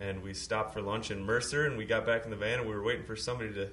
and 0.00 0.22
we 0.22 0.34
stopped 0.34 0.72
for 0.72 0.80
lunch 0.80 1.10
in 1.10 1.24
Mercer, 1.24 1.66
and 1.66 1.76
we 1.76 1.84
got 1.84 2.06
back 2.06 2.24
in 2.24 2.30
the 2.30 2.36
van, 2.36 2.60
and 2.60 2.68
we 2.68 2.74
were 2.74 2.82
waiting 2.82 3.04
for 3.04 3.14
somebody 3.16 3.52
to 3.54 3.68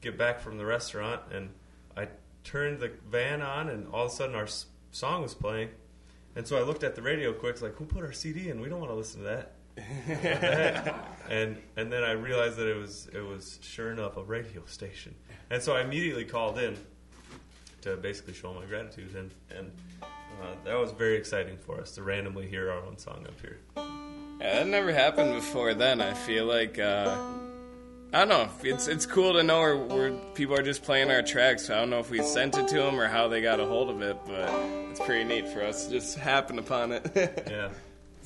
get 0.00 0.16
back 0.18 0.40
from 0.40 0.58
the 0.58 0.64
restaurant, 0.64 1.22
and 1.32 1.50
I 1.96 2.08
turned 2.44 2.80
the 2.80 2.92
van 3.10 3.42
on, 3.42 3.68
and 3.70 3.88
all 3.92 4.06
of 4.06 4.12
a 4.12 4.14
sudden 4.14 4.34
our 4.36 4.44
s- 4.44 4.66
song 4.90 5.22
was 5.22 5.34
playing, 5.34 5.70
and 6.36 6.46
so 6.46 6.58
I 6.58 6.62
looked 6.62 6.84
at 6.84 6.94
the 6.94 7.02
radio 7.02 7.32
quick, 7.32 7.60
like, 7.62 7.74
who 7.76 7.86
put 7.86 8.04
our 8.04 8.12
CD 8.12 8.50
in? 8.50 8.60
We 8.60 8.68
don't 8.68 8.78
want 8.78 8.92
to 8.92 8.96
listen 8.96 9.22
to 9.22 9.26
that 9.26 9.52
and 11.28 11.58
and 11.76 11.92
then 11.92 12.02
I 12.02 12.12
realized 12.12 12.56
that 12.56 12.66
it 12.66 12.76
was 12.76 13.08
it 13.12 13.20
was 13.20 13.58
sure 13.60 13.90
enough 13.92 14.16
a 14.16 14.22
radio 14.22 14.62
station, 14.64 15.14
and 15.50 15.62
so 15.62 15.76
I 15.76 15.82
immediately 15.82 16.24
called 16.24 16.58
in 16.58 16.78
to 17.82 17.96
basically 17.96 18.34
show 18.34 18.52
my 18.52 18.64
gratitude, 18.64 19.14
and 19.14 19.30
and 19.56 19.70
uh, 20.02 20.54
that 20.64 20.74
was 20.74 20.92
very 20.92 21.16
exciting 21.16 21.56
for 21.56 21.80
us 21.80 21.92
to 21.92 22.02
randomly 22.02 22.46
hear 22.46 22.70
our 22.70 22.84
own 22.84 22.98
song 22.98 23.26
up 23.26 23.40
here. 23.40 23.58
Yeah, 24.40 24.58
that 24.58 24.66
never 24.66 24.92
happened 24.92 25.34
before 25.34 25.74
then. 25.74 26.00
I 26.00 26.12
feel 26.14 26.44
like 26.44 26.78
uh, 26.78 27.16
I 28.12 28.24
don't 28.24 28.28
know. 28.28 28.48
It's 28.62 28.86
it's 28.86 29.06
cool 29.06 29.32
to 29.34 29.42
know 29.42 29.60
where, 29.60 29.76
where 29.76 30.12
people 30.34 30.54
are 30.56 30.62
just 30.62 30.82
playing 30.82 31.10
our 31.10 31.22
tracks. 31.22 31.70
I 31.70 31.76
don't 31.76 31.90
know 31.90 31.98
if 32.00 32.10
we 32.10 32.22
sent 32.22 32.56
it 32.56 32.68
to 32.68 32.76
them 32.76 33.00
or 33.00 33.08
how 33.08 33.28
they 33.28 33.40
got 33.40 33.60
a 33.60 33.66
hold 33.66 33.90
of 33.90 34.02
it, 34.02 34.16
but 34.26 34.48
it's 34.90 35.00
pretty 35.00 35.24
neat 35.24 35.48
for 35.48 35.62
us 35.62 35.86
to 35.86 35.92
just 35.92 36.18
happen 36.18 36.58
upon 36.58 36.92
it. 36.92 37.06
Yeah, 37.50 37.68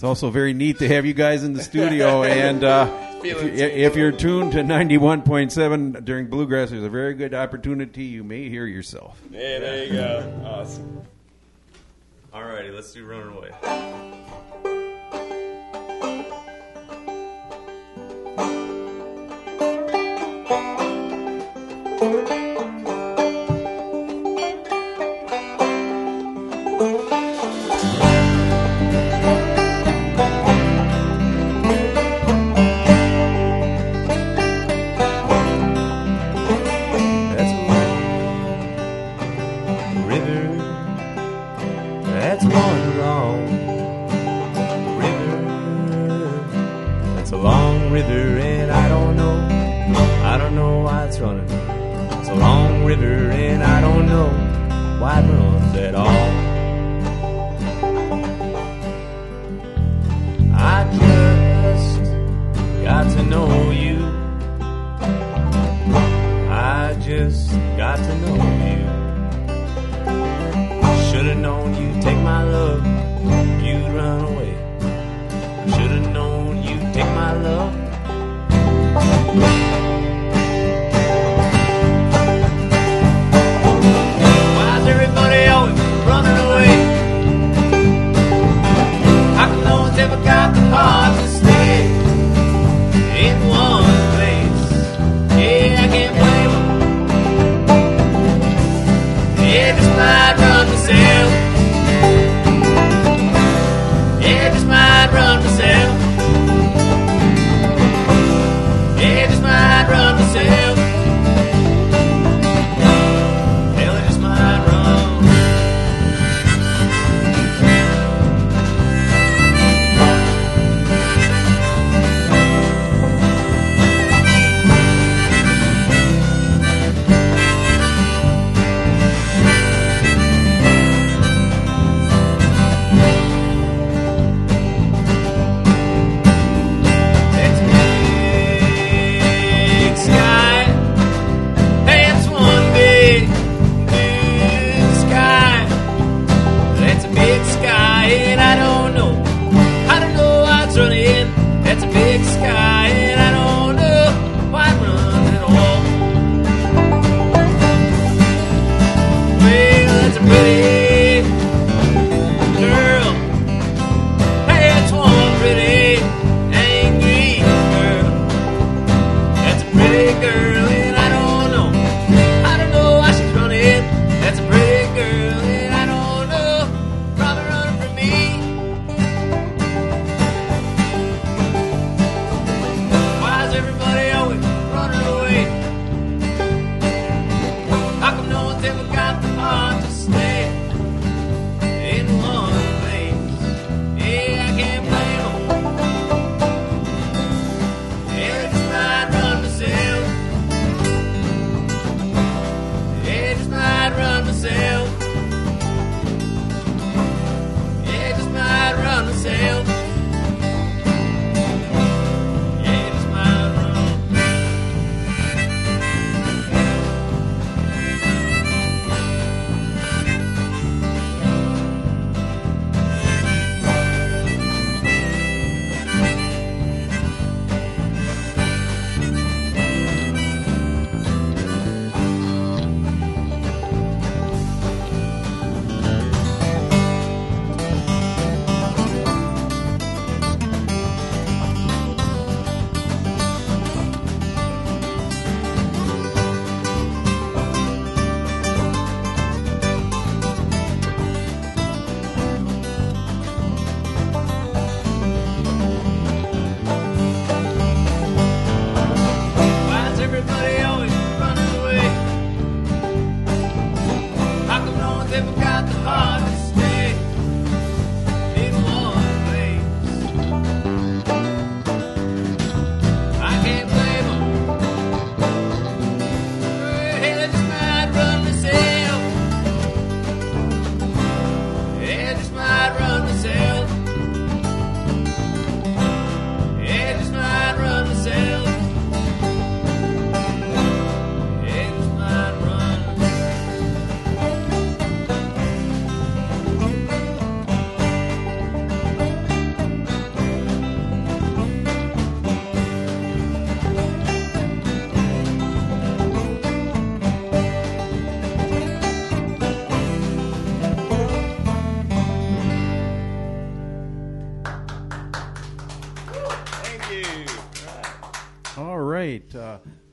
It's 0.01 0.05
also 0.07 0.31
very 0.31 0.55
neat 0.55 0.79
to 0.79 0.89
have 0.89 1.05
you 1.05 1.13
guys 1.13 1.45
in 1.45 1.53
the 1.53 1.63
studio. 1.63 2.23
and 2.25 2.65
uh, 2.65 2.89
if, 3.23 3.43
you- 3.43 3.51
you're 3.97 4.13
tuned 4.13 4.53
to 4.53 4.61
91.7 4.61 6.03
during 6.07 6.29
Bluegrass, 6.29 6.71
there's 6.71 6.83
a 6.85 6.89
very 6.89 7.13
good 7.13 7.35
opportunity 7.35 8.05
you 8.05 8.25
may 8.25 8.49
hear 8.49 8.65
yourself. 8.65 9.21
yeah, 9.31 9.59
there 9.59 9.85
you 9.85 9.93
go. 9.93 10.43
Awesome. 10.47 11.03
All 12.33 12.45
righty, 12.45 12.71
let's 12.71 12.95
do 12.95 13.05
"Running 13.05 14.80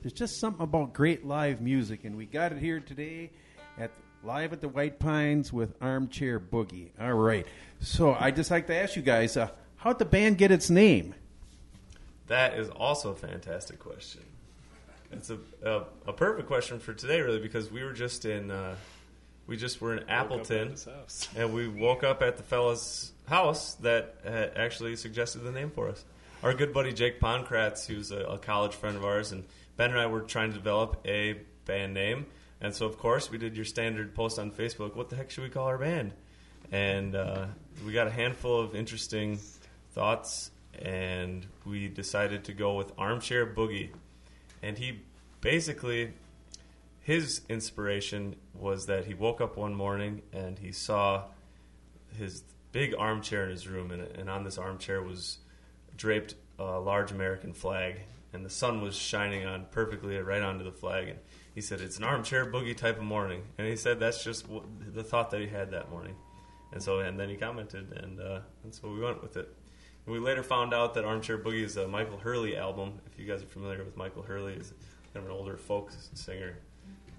there's 0.08 0.18
just 0.18 0.40
something 0.40 0.62
about 0.62 0.94
great 0.94 1.26
live 1.26 1.60
music, 1.60 2.04
and 2.04 2.16
we 2.16 2.24
got 2.24 2.50
it 2.50 2.56
here 2.56 2.80
today 2.80 3.28
at 3.78 3.90
live 4.24 4.54
at 4.54 4.62
the 4.62 4.68
White 4.68 4.98
Pines 4.98 5.52
with 5.52 5.74
Armchair 5.82 6.40
Boogie. 6.40 6.88
All 6.98 7.12
right. 7.12 7.46
So 7.80 8.16
I 8.18 8.30
just 8.30 8.50
like 8.50 8.68
to 8.68 8.74
ask 8.74 8.96
you 8.96 9.02
guys, 9.02 9.36
uh, 9.36 9.50
how'd 9.76 9.98
the 9.98 10.06
band 10.06 10.38
get 10.38 10.50
its 10.50 10.70
name? 10.70 11.14
That 12.26 12.54
is 12.54 12.70
also 12.70 13.10
a 13.10 13.14
fantastic 13.14 13.80
question. 13.80 14.22
It's 15.12 15.28
a, 15.28 15.38
a 15.62 15.82
a 16.06 16.12
perfect 16.14 16.48
question 16.48 16.78
for 16.78 16.94
today, 16.94 17.20
really, 17.20 17.40
because 17.40 17.70
we 17.70 17.84
were 17.84 17.92
just 17.92 18.24
in 18.24 18.50
uh, 18.50 18.76
we 19.46 19.58
just 19.58 19.78
were 19.82 19.94
in 19.94 20.08
Appleton, 20.08 20.74
and 21.36 21.52
we 21.52 21.68
woke 21.68 22.02
up 22.02 22.22
at 22.22 22.38
the 22.38 22.42
fella's 22.42 23.12
house 23.26 23.74
that 23.74 24.14
had 24.24 24.52
actually 24.56 24.96
suggested 24.96 25.40
the 25.40 25.52
name 25.52 25.70
for 25.70 25.86
us. 25.90 26.02
Our 26.42 26.54
good 26.54 26.72
buddy 26.72 26.94
Jake 26.94 27.20
Ponkratz, 27.20 27.84
who's 27.84 28.10
a, 28.10 28.20
a 28.20 28.38
college 28.38 28.74
friend 28.74 28.96
of 28.96 29.04
ours, 29.04 29.32
and 29.32 29.44
Ben 29.78 29.92
and 29.92 30.00
I 30.00 30.06
were 30.06 30.22
trying 30.22 30.50
to 30.50 30.56
develop 30.56 31.00
a 31.06 31.36
band 31.64 31.94
name, 31.94 32.26
and 32.60 32.74
so 32.74 32.84
of 32.84 32.98
course 32.98 33.30
we 33.30 33.38
did 33.38 33.54
your 33.54 33.64
standard 33.64 34.12
post 34.12 34.36
on 34.36 34.50
Facebook. 34.50 34.96
What 34.96 35.08
the 35.08 35.14
heck 35.14 35.30
should 35.30 35.44
we 35.44 35.50
call 35.50 35.66
our 35.66 35.78
band? 35.78 36.14
And 36.72 37.14
uh, 37.14 37.46
we 37.86 37.92
got 37.92 38.08
a 38.08 38.10
handful 38.10 38.60
of 38.60 38.74
interesting 38.74 39.38
thoughts, 39.92 40.50
and 40.82 41.46
we 41.64 41.86
decided 41.86 42.42
to 42.46 42.52
go 42.52 42.74
with 42.74 42.90
Armchair 42.98 43.46
Boogie. 43.46 43.90
And 44.64 44.76
he 44.76 45.02
basically, 45.40 46.12
his 46.98 47.42
inspiration 47.48 48.34
was 48.54 48.86
that 48.86 49.04
he 49.04 49.14
woke 49.14 49.40
up 49.40 49.56
one 49.56 49.76
morning 49.76 50.22
and 50.32 50.58
he 50.58 50.72
saw 50.72 51.22
his 52.18 52.42
big 52.72 52.96
armchair 52.98 53.44
in 53.44 53.50
his 53.50 53.68
room, 53.68 53.92
and, 53.92 54.02
and 54.02 54.28
on 54.28 54.42
this 54.42 54.58
armchair 54.58 55.00
was 55.00 55.38
draped 55.96 56.34
a 56.58 56.80
large 56.80 57.12
American 57.12 57.52
flag, 57.52 58.00
and 58.32 58.44
the 58.44 58.50
sun 58.50 58.80
was 58.80 58.96
shining 58.96 59.46
on 59.46 59.66
perfectly 59.70 60.16
right 60.18 60.42
onto 60.42 60.64
the 60.64 60.72
flag. 60.72 61.08
And 61.08 61.18
he 61.54 61.60
said, 61.60 61.80
"It's 61.80 61.98
an 61.98 62.04
armchair 62.04 62.50
boogie 62.50 62.76
type 62.76 62.98
of 62.98 63.04
morning," 63.04 63.42
and 63.56 63.66
he 63.66 63.76
said 63.76 64.00
that's 64.00 64.22
just 64.22 64.48
what, 64.48 64.64
the 64.94 65.02
thought 65.02 65.30
that 65.30 65.40
he 65.40 65.48
had 65.48 65.70
that 65.70 65.90
morning. 65.90 66.14
And 66.72 66.82
so, 66.82 67.00
and 67.00 67.18
then 67.18 67.28
he 67.28 67.36
commented, 67.36 67.92
and 67.92 68.20
uh, 68.20 68.40
and 68.64 68.74
so 68.74 68.88
we 68.88 69.00
went 69.00 69.22
with 69.22 69.36
it. 69.36 69.54
And 70.04 70.12
we 70.12 70.20
later 70.20 70.42
found 70.42 70.74
out 70.74 70.94
that 70.94 71.04
Armchair 71.04 71.38
Boogie 71.38 71.64
is 71.64 71.76
a 71.76 71.88
Michael 71.88 72.18
Hurley 72.18 72.56
album. 72.56 73.00
If 73.06 73.18
you 73.18 73.26
guys 73.26 73.42
are 73.42 73.46
familiar 73.46 73.84
with 73.84 73.96
Michael 73.96 74.22
Hurley, 74.22 74.54
he's 74.54 74.72
kind 75.14 75.24
of 75.24 75.26
an 75.26 75.30
older 75.30 75.56
folk 75.56 75.90
singer, 76.14 76.58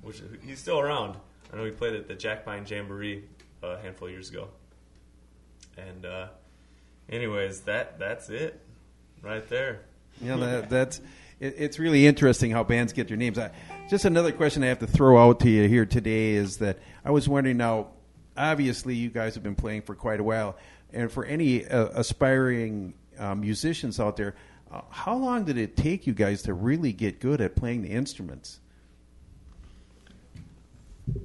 which 0.01 0.21
he's 0.45 0.59
still 0.59 0.79
around. 0.79 1.17
I 1.51 1.57
know 1.57 1.65
he 1.65 1.71
played 1.71 1.95
at 1.95 2.07
the 2.07 2.15
Jack 2.15 2.45
Pine 2.45 2.65
Jamboree 2.67 3.23
uh, 3.63 3.67
a 3.67 3.81
handful 3.81 4.07
of 4.07 4.13
years 4.13 4.29
ago. 4.29 4.49
And 5.77 6.05
uh, 6.05 6.27
anyways, 7.09 7.61
that 7.61 7.99
that's 7.99 8.29
it, 8.29 8.61
right 9.21 9.47
there. 9.49 9.81
You 10.21 10.29
know, 10.29 10.39
that, 10.39 10.69
that's 10.69 11.01
it, 11.39 11.55
it's 11.57 11.79
really 11.79 12.05
interesting 12.05 12.51
how 12.51 12.63
bands 12.63 12.93
get 12.93 13.07
their 13.07 13.17
names. 13.17 13.37
I, 13.37 13.51
just 13.89 14.05
another 14.05 14.31
question 14.31 14.63
I 14.63 14.67
have 14.67 14.79
to 14.79 14.87
throw 14.87 15.17
out 15.17 15.39
to 15.41 15.49
you 15.49 15.67
here 15.67 15.85
today 15.85 16.31
is 16.31 16.57
that 16.57 16.79
I 17.03 17.11
was 17.11 17.27
wondering 17.27 17.57
now. 17.57 17.87
Obviously, 18.37 18.95
you 18.95 19.09
guys 19.09 19.33
have 19.33 19.43
been 19.43 19.55
playing 19.55 19.81
for 19.81 19.95
quite 19.95 20.21
a 20.21 20.23
while, 20.23 20.55
and 20.93 21.11
for 21.11 21.25
any 21.25 21.65
uh, 21.67 21.87
aspiring 21.87 22.93
uh, 23.17 23.35
musicians 23.35 23.99
out 23.99 24.15
there, 24.15 24.35
uh, 24.71 24.81
how 24.89 25.17
long 25.17 25.43
did 25.43 25.57
it 25.57 25.75
take 25.75 26.07
you 26.07 26.13
guys 26.13 26.43
to 26.43 26.53
really 26.53 26.93
get 26.93 27.19
good 27.19 27.41
at 27.41 27.55
playing 27.55 27.81
the 27.81 27.89
instruments? 27.89 28.59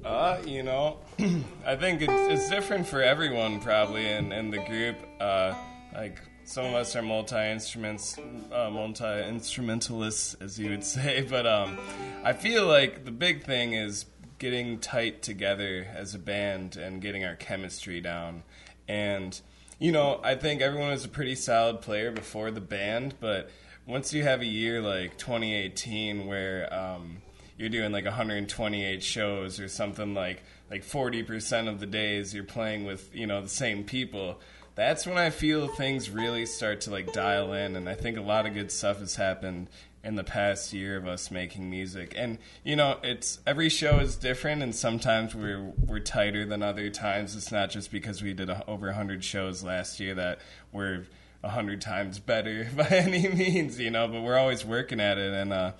Uh, 0.03 0.39
you 0.45 0.63
know, 0.63 0.99
I 1.65 1.75
think 1.75 2.01
it's, 2.01 2.11
it's 2.11 2.49
different 2.49 2.87
for 2.87 3.01
everyone 3.01 3.59
probably 3.59 4.07
in, 4.07 4.31
in 4.31 4.49
the 4.49 4.59
group. 4.59 4.97
Uh, 5.19 5.53
like 5.93 6.19
some 6.45 6.65
of 6.65 6.73
us 6.73 6.95
are 6.95 7.01
multi 7.01 7.35
instruments, 7.35 8.17
uh, 8.51 8.69
multi 8.69 9.27
instrumentalists, 9.27 10.35
as 10.35 10.59
you 10.59 10.69
would 10.69 10.83
say. 10.95 11.25
But 11.27 11.45
um, 11.45 11.77
I 12.23 12.33
feel 12.33 12.65
like 12.65 13.05
the 13.05 13.11
big 13.11 13.43
thing 13.43 13.73
is 13.73 14.05
getting 14.37 14.79
tight 14.79 15.21
together 15.21 15.87
as 15.93 16.13
a 16.13 16.19
band 16.19 16.77
and 16.77 17.01
getting 17.01 17.25
our 17.25 17.35
chemistry 17.35 18.01
down. 18.01 18.43
And 18.87 19.39
you 19.79 19.91
know, 19.91 20.21
I 20.23 20.35
think 20.35 20.61
everyone 20.61 20.91
was 20.91 21.03
a 21.03 21.09
pretty 21.09 21.35
solid 21.35 21.81
player 21.81 22.11
before 22.11 22.51
the 22.51 22.61
band, 22.61 23.15
but 23.19 23.49
once 23.85 24.13
you 24.13 24.23
have 24.23 24.41
a 24.41 24.45
year 24.45 24.81
like 24.81 25.17
2018 25.17 26.27
where 26.27 26.73
um, 26.73 27.17
you're 27.57 27.69
doing 27.69 27.91
like 27.91 28.05
128 28.05 29.03
shows 29.03 29.59
or 29.59 29.67
something 29.67 30.13
like 30.13 30.43
like 30.69 30.83
40% 30.83 31.67
of 31.67 31.79
the 31.79 31.85
days 31.85 32.33
you're 32.33 32.43
playing 32.43 32.85
with 32.85 33.13
you 33.13 33.27
know 33.27 33.41
the 33.41 33.49
same 33.49 33.83
people 33.83 34.39
that's 34.75 35.07
when 35.07 35.17
i 35.17 35.29
feel 35.29 35.67
things 35.67 36.09
really 36.09 36.45
start 36.45 36.81
to 36.81 36.91
like 36.91 37.11
dial 37.13 37.53
in 37.53 37.75
and 37.75 37.89
i 37.89 37.93
think 37.93 38.17
a 38.17 38.21
lot 38.21 38.45
of 38.45 38.53
good 38.53 38.71
stuff 38.71 38.99
has 38.99 39.15
happened 39.15 39.67
in 40.05 40.13
the 40.13 40.23
past 40.23 40.71
year 40.71 40.95
of 40.95 41.07
us 41.07 41.31
making 41.31 41.67
music. 41.67 42.13
And 42.15 42.37
you 42.63 42.75
know, 42.75 42.99
it's 43.01 43.39
every 43.45 43.69
show 43.69 43.97
is 43.99 44.15
different, 44.15 44.61
and 44.61 44.73
sometimes 44.73 45.33
we're 45.33 45.73
we're 45.87 45.99
tighter 45.99 46.45
than 46.45 46.61
other 46.61 46.91
times. 46.91 47.35
It's 47.35 47.51
not 47.51 47.71
just 47.71 47.91
because 47.91 48.21
we 48.21 48.33
did 48.33 48.49
a, 48.49 48.63
over 48.67 48.93
hundred 48.93 49.23
shows 49.23 49.63
last 49.63 49.99
year 49.99 50.13
that 50.13 50.39
we're 50.71 51.05
hundred 51.43 51.81
times 51.81 52.17
better 52.19 52.67
by 52.75 52.87
any 52.87 53.27
means, 53.27 53.79
you 53.79 53.89
know. 53.89 54.07
But 54.07 54.21
we're 54.21 54.37
always 54.37 54.63
working 54.63 54.99
at 54.99 55.17
it, 55.17 55.33
and 55.33 55.51
uh, 55.51 55.71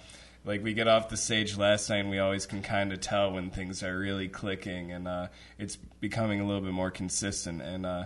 like 0.44 0.64
we 0.64 0.74
get 0.74 0.88
off 0.88 1.10
the 1.10 1.18
stage 1.18 1.56
last 1.56 1.90
night, 1.92 2.00
and 2.00 2.10
we 2.10 2.18
always 2.18 2.48
can 2.48 2.64
kind 2.64 2.92
of 2.92 3.02
tell 3.02 3.32
when 3.32 3.52
things 3.52 3.84
are 3.84 3.96
really 3.96 4.28
clicking, 4.28 4.92
and 4.92 5.08
uh, 5.08 5.28
it's 5.60 5.76
becoming 6.00 6.42
a 6.42 6.48
little 6.48 6.62
bit 6.62 6.74
more 6.74 6.92
consistent. 6.92 7.62
And 7.62 7.86
uh, 7.86 8.06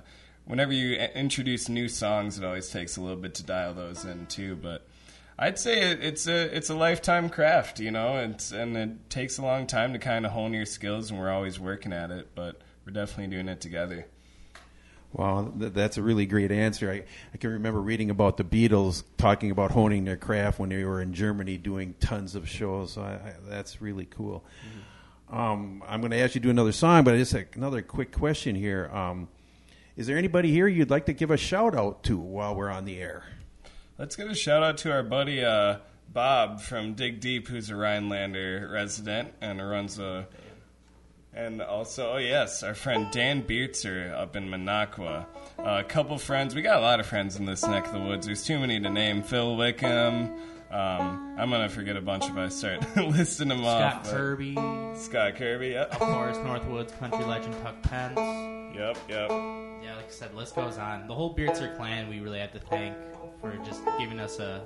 whenever 0.50 0.74
you 0.74 0.96
introduce 0.96 1.70
new 1.70 1.88
songs, 1.88 2.40
it 2.40 2.44
always 2.44 2.70
takes 2.70 2.98
a 2.98 3.02
little 3.02 3.22
bit 3.22 3.36
to 3.36 3.44
dial 3.44 3.76
those 3.76 4.04
in 4.04 4.26
too. 4.26 4.56
But 4.56 4.86
I'd 5.38 5.60
say 5.60 5.92
it, 5.92 6.04
it's 6.04 6.28
a 6.28 6.56
it's 6.56 6.72
a 6.72 6.76
lifetime 6.76 7.30
craft, 7.30 7.80
you 7.80 7.92
know, 7.92 8.18
it's, 8.18 8.52
and 8.52 8.76
it 8.76 9.10
takes 9.12 9.38
a 9.38 9.44
long 9.44 9.68
time 9.68 9.94
to 9.94 10.00
kind 10.00 10.26
of 10.26 10.32
hone 10.32 10.54
your 10.54 10.66
skills, 10.66 11.12
and 11.12 11.20
we're 11.20 11.30
always 11.30 11.60
working 11.60 11.94
at 11.94 12.10
it. 12.10 12.30
But 12.34 12.60
we're 12.86 12.94
definitely 12.94 13.28
doing 13.28 13.48
it 13.48 13.62
together. 13.62 14.08
Wow, 15.14 15.54
th- 15.58 15.74
that's 15.74 15.98
a 15.98 16.04
really 16.04 16.26
great 16.26 16.52
answer. 16.52 16.92
I, 16.92 17.04
I 17.34 17.38
can 17.38 17.52
remember 17.52 17.80
reading 17.80 18.10
about 18.10 18.38
the 18.38 18.44
Beatles 18.44 19.04
talking 19.18 19.52
about 19.52 19.72
honing 19.72 20.06
their 20.06 20.18
craft 20.18 20.60
when 20.60 20.70
they 20.70 20.84
were 20.84 21.02
in 21.02 21.14
Germany 21.14 21.58
doing 21.58 21.96
tons 22.00 22.36
of 22.36 22.50
shows. 22.50 22.94
So 22.94 23.02
I, 23.02 23.14
I, 23.14 23.34
that's 23.48 23.82
really 23.82 24.06
cool. 24.06 24.44
Um, 25.32 25.84
I'm 25.88 26.02
going 26.02 26.12
to 26.12 26.18
ask 26.18 26.34
you 26.36 26.42
to 26.42 26.46
do 26.46 26.50
another 26.50 26.72
song, 26.72 27.04
but 27.04 27.16
just 27.18 27.34
a, 27.34 27.46
another 27.56 27.82
quick 27.82 28.12
question 28.12 28.56
here. 28.56 28.90
Um, 28.94 29.28
is 30.00 30.08
there 30.08 30.18
anybody 30.18 30.50
here 30.50 30.66
you'd 30.66 30.90
like 30.90 31.08
to 31.08 31.14
give 31.14 31.30
a 31.30 31.36
shout 31.36 31.76
out 31.76 32.04
to 32.06 32.18
while 32.18 32.56
we're 32.56 32.70
on 32.70 32.86
the 32.86 33.02
air? 33.02 33.26
Let's 33.98 34.16
give 34.16 34.30
a 34.30 34.34
shout 34.36 34.64
out 34.64 34.78
to 34.78 34.94
our 34.94 35.04
buddy 35.04 35.44
uh, 35.44 35.80
Bob 36.14 36.62
from 36.62 36.94
Dig 36.94 37.20
Deep, 37.20 37.50
who's 37.50 37.70
a 37.70 37.76
Rhinelander 37.76 38.70
resident 38.72 39.34
and 39.42 39.60
runs 39.60 40.00
a. 40.00 40.26
And 41.34 41.62
also, 41.62 42.14
oh 42.14 42.18
yes, 42.18 42.64
our 42.64 42.74
friend 42.74 43.08
Dan 43.12 43.44
Beertzer 43.44 44.14
up 44.14 44.38
in 44.38 44.50
Minocqua. 44.50 45.26
Uh, 45.60 45.64
a 45.64 45.84
couple 45.84 46.18
friends. 46.18 46.56
We 46.56 46.62
got 46.62 46.78
a 46.78 46.82
lot 46.82 47.02
of 47.02 47.06
friends 47.06 47.36
in 47.36 47.44
this 47.44 47.66
neck 47.66 47.86
of 47.88 47.92
the 47.92 48.00
woods. 48.00 48.26
There's 48.26 48.46
too 48.46 48.58
many 48.58 48.80
to 48.80 48.90
name. 48.90 49.22
Phil 49.22 49.58
Wickham. 49.58 50.32
Um, 50.72 51.36
I'm 51.38 51.50
gonna 51.50 51.68
forget 51.68 51.98
a 51.98 52.02
bunch 52.02 52.24
if 52.24 52.38
I 52.38 52.48
start 52.48 52.86
listing 52.96 53.50
them 53.50 53.60
Scott 53.60 53.84
off. 53.96 54.04
but- 54.06 54.12
Kirby, 54.14 54.56
Scott 54.96 55.36
Kirby. 55.36 55.70
Yep. 55.72 55.92
of 55.92 56.00
course, 56.00 56.38
Northwoods 56.38 56.98
country 57.00 57.26
legend 57.26 57.56
Tuck 57.64 57.82
Pence. 57.82 58.59
Yep. 58.80 58.98
Yep. 59.10 59.30
Yeah, 59.30 59.96
like 59.98 60.06
I 60.06 60.10
said, 60.10 60.34
list 60.34 60.56
goes 60.56 60.78
on. 60.78 61.06
The 61.06 61.14
whole 61.14 61.36
Beardser 61.36 61.76
clan, 61.76 62.08
we 62.08 62.22
really 62.22 62.40
have 62.40 62.54
to 62.54 62.60
thank 62.60 62.96
for 63.42 63.54
just 63.66 63.82
giving 63.98 64.22
us 64.22 64.40
a 64.40 64.62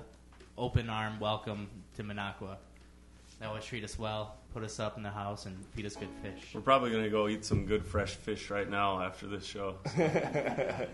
open 0.55 0.87
arm 0.87 1.19
welcome 1.19 1.67
to 1.95 2.03
Minocqua. 2.03 2.57
They 3.39 3.47
always 3.47 3.65
treat 3.65 3.83
us 3.83 3.97
well, 3.97 4.35
put 4.53 4.63
us 4.63 4.79
up 4.79 4.97
in 4.97 5.03
the 5.03 5.09
house, 5.09 5.47
and 5.47 5.57
feed 5.73 5.87
us 5.87 5.95
good 5.95 6.11
fish. 6.21 6.53
We're 6.53 6.61
probably 6.61 6.91
gonna 6.91 7.09
go 7.09 7.27
eat 7.27 7.43
some 7.43 7.65
good 7.65 7.83
fresh 7.83 8.11
fish 8.11 8.51
right 8.51 8.69
now 8.69 9.01
after 9.01 9.25
this 9.25 9.45
show. 9.45 9.77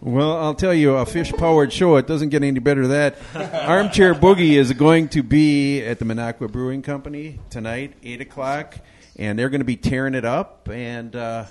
Well, 0.00 0.36
I'll 0.36 0.54
tell 0.54 0.72
you, 0.72 0.94
a 0.94 1.04
fish 1.04 1.32
powered 1.32 1.72
show, 1.72 1.96
it 1.96 2.06
doesn't 2.06 2.28
get 2.28 2.44
any 2.44 2.60
better 2.60 2.86
than 2.86 2.90
that. 2.90 3.16
Armchair 3.68 4.14
Boogie 4.14 4.52
is 4.52 4.72
going 4.72 5.08
to 5.08 5.24
be 5.24 5.82
at 5.82 5.98
the 5.98 6.04
Minocqua 6.04 6.52
Brewing 6.52 6.82
Company 6.82 7.40
tonight, 7.50 7.94
8 8.04 8.20
o'clock, 8.20 8.78
and 9.16 9.36
they're 9.36 9.48
going 9.48 9.60
to 9.60 9.64
be 9.64 9.76
tearing 9.76 10.14
it 10.14 10.24
up. 10.24 10.68
And 10.68 11.16
uh, 11.16 11.46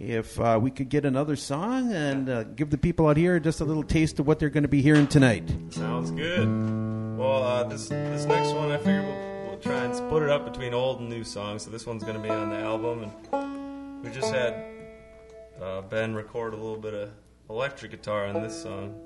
if 0.00 0.40
uh, 0.40 0.58
we 0.60 0.70
could 0.70 0.88
get 0.88 1.04
another 1.04 1.36
song 1.36 1.92
and 1.92 2.28
uh, 2.30 2.42
give 2.44 2.70
the 2.70 2.78
people 2.78 3.06
out 3.06 3.18
here 3.18 3.38
just 3.38 3.60
a 3.60 3.64
little 3.64 3.82
taste 3.82 4.18
of 4.18 4.26
what 4.26 4.38
they're 4.38 4.48
going 4.48 4.62
to 4.62 4.68
be 4.68 4.80
hearing 4.80 5.06
tonight. 5.06 5.44
Sounds 5.68 6.10
good. 6.10 6.48
Well, 7.18 7.42
uh, 7.42 7.64
this 7.64 7.88
this 7.88 8.24
next 8.24 8.54
one, 8.54 8.72
I 8.72 8.78
figure 8.78 9.02
we'll, 9.02 9.50
we'll 9.50 9.58
try 9.58 9.84
and 9.84 9.94
split 9.94 10.22
it 10.22 10.30
up 10.30 10.50
between 10.50 10.72
old 10.72 11.00
and 11.00 11.10
new 11.10 11.22
songs. 11.22 11.64
So 11.64 11.70
this 11.70 11.86
one's 11.86 12.02
going 12.02 12.16
to 12.16 12.22
be 12.22 12.30
on 12.30 12.48
the 12.48 12.56
album, 12.56 13.10
and 13.32 14.02
we 14.02 14.10
just 14.10 14.32
had 14.32 14.64
uh, 15.60 15.82
Ben 15.82 16.14
record 16.14 16.54
a 16.54 16.56
little 16.56 16.78
bit 16.78 16.94
of 16.94 17.10
electric 17.50 17.90
guitar 17.90 18.26
on 18.26 18.42
this 18.42 18.62
song, 18.62 18.98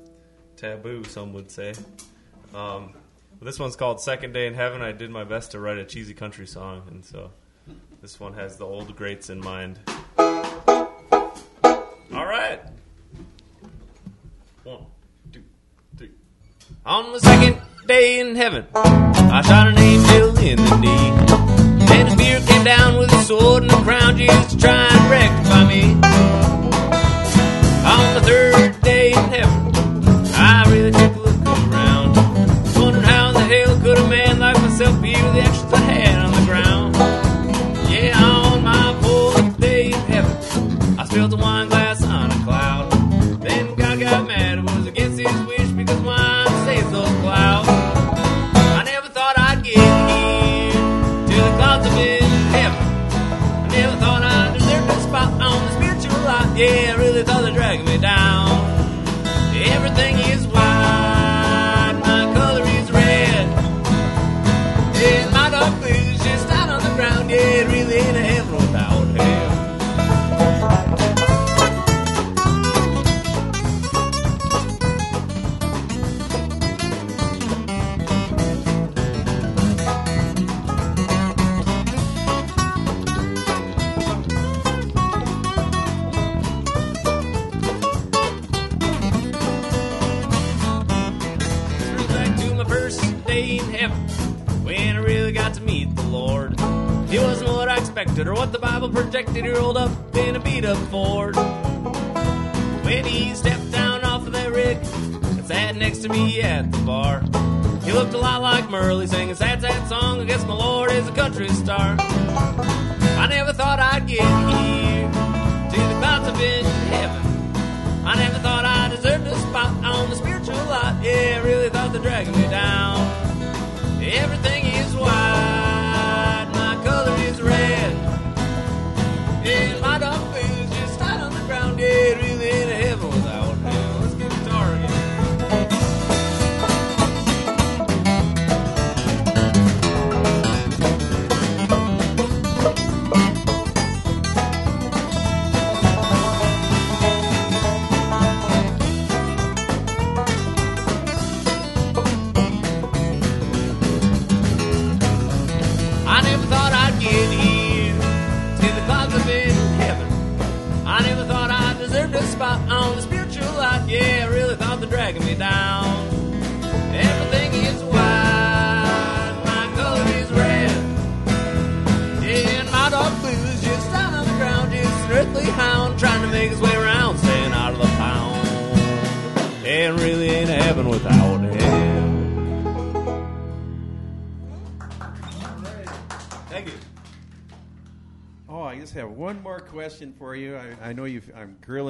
"Taboo," 0.56 1.02
some 1.02 1.32
would 1.32 1.50
say. 1.50 1.74
Um, 2.54 2.94
this 3.42 3.58
one's 3.58 3.74
called 3.74 4.00
Second 4.00 4.32
Day 4.32 4.46
in 4.46 4.54
Heaven." 4.54 4.80
I 4.80 4.92
did 4.92 5.10
my 5.10 5.24
best 5.24 5.50
to 5.50 5.58
write 5.58 5.78
a 5.78 5.84
cheesy 5.84 6.14
country 6.14 6.46
song, 6.46 6.82
and 6.88 7.04
so 7.04 7.32
this 8.00 8.20
one 8.20 8.34
has 8.34 8.58
the 8.58 8.64
old 8.64 8.94
greats 8.94 9.28
in 9.28 9.40
mind. 9.40 9.80
All 12.12 12.26
right. 12.26 12.60
One, 14.64 14.86
two, 15.32 15.42
three. 15.96 16.10
On 16.84 17.12
the 17.12 17.20
second 17.20 17.60
day 17.86 18.20
in 18.20 18.36
heaven, 18.36 18.66
I 18.74 19.42
shot 19.42 19.68
an 19.68 19.78
angel 19.78 20.38
in 20.38 20.56
the 20.56 20.76
knee. 20.76 21.86
Then 21.86 22.06
his 22.06 22.16
beard 22.16 22.42
came 22.46 22.64
down 22.64 22.98
with 22.98 23.12
a 23.12 23.22
sword 23.22 23.62
and 23.64 23.72
a 23.72 23.82
crown 23.82 24.18
used 24.18 24.50
to 24.50 24.58
try 24.58 24.88
and 24.90 25.10
rectify 25.10 25.64
me. 25.66 25.94
On 27.84 28.14
the 28.14 28.20
third 28.22 28.80
day 28.82 29.08
in 29.12 29.24
heaven, 29.30 29.72
I 30.34 30.64
really 30.70 30.92
took 30.92 31.16
a 31.16 31.18
look 31.20 31.72
around. 31.72 32.16
Wondered 32.76 33.04
how 33.04 33.28
in 33.28 33.34
the 33.34 33.40
hell 33.40 33.80
could 33.80 33.98
a 33.98 34.08
man 34.08 34.38
like 34.38 34.56
myself 34.60 35.00
be 35.02 35.12
with 35.12 35.34
the 35.34 35.40
actions 35.40 35.72
I 35.72 35.78
had 35.78 36.24
on 36.24 36.32
the 36.32 36.44
ground. 36.46 36.96
Yeah, 37.90 38.22
on 38.22 38.62
my 38.62 38.94
fourth 39.02 39.58
day 39.60 39.86
in 39.86 40.00
heaven, 40.00 40.98
I 40.98 41.04
spilled 41.06 41.32
a 41.32 41.36
wine 41.36 41.68
Yeah, 56.54 57.03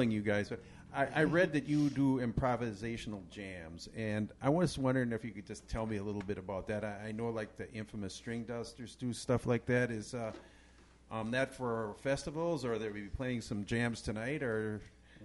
I'm 0.05 0.11
you 0.11 0.21
guys, 0.21 0.49
but 0.49 0.59
I, 0.93 1.07
I 1.15 1.23
read 1.23 1.51
that 1.53 1.67
you 1.67 1.89
do 1.89 2.19
improvisational 2.19 3.27
jams, 3.29 3.89
and 3.97 4.31
I 4.41 4.49
was 4.49 4.77
wondering 4.77 5.11
if 5.11 5.25
you 5.25 5.31
could 5.31 5.45
just 5.45 5.67
tell 5.67 5.85
me 5.85 5.97
a 5.97 6.03
little 6.03 6.21
bit 6.21 6.37
about 6.37 6.67
that. 6.67 6.83
I, 6.83 7.07
I 7.07 7.11
know, 7.11 7.29
like 7.29 7.57
the 7.57 7.71
Infamous 7.73 8.19
Stringdusters 8.19 8.97
do 8.97 9.11
stuff 9.13 9.47
like 9.47 9.65
that. 9.65 9.89
Is 9.89 10.13
uh, 10.13 10.31
um, 11.11 11.31
that 11.31 11.53
for 11.53 11.95
festivals, 12.01 12.63
or 12.63 12.73
are 12.73 12.77
they 12.77 12.89
be 12.89 13.01
playing 13.01 13.41
some 13.41 13.65
jams 13.65 14.01
tonight, 14.01 14.43
or 14.43 14.79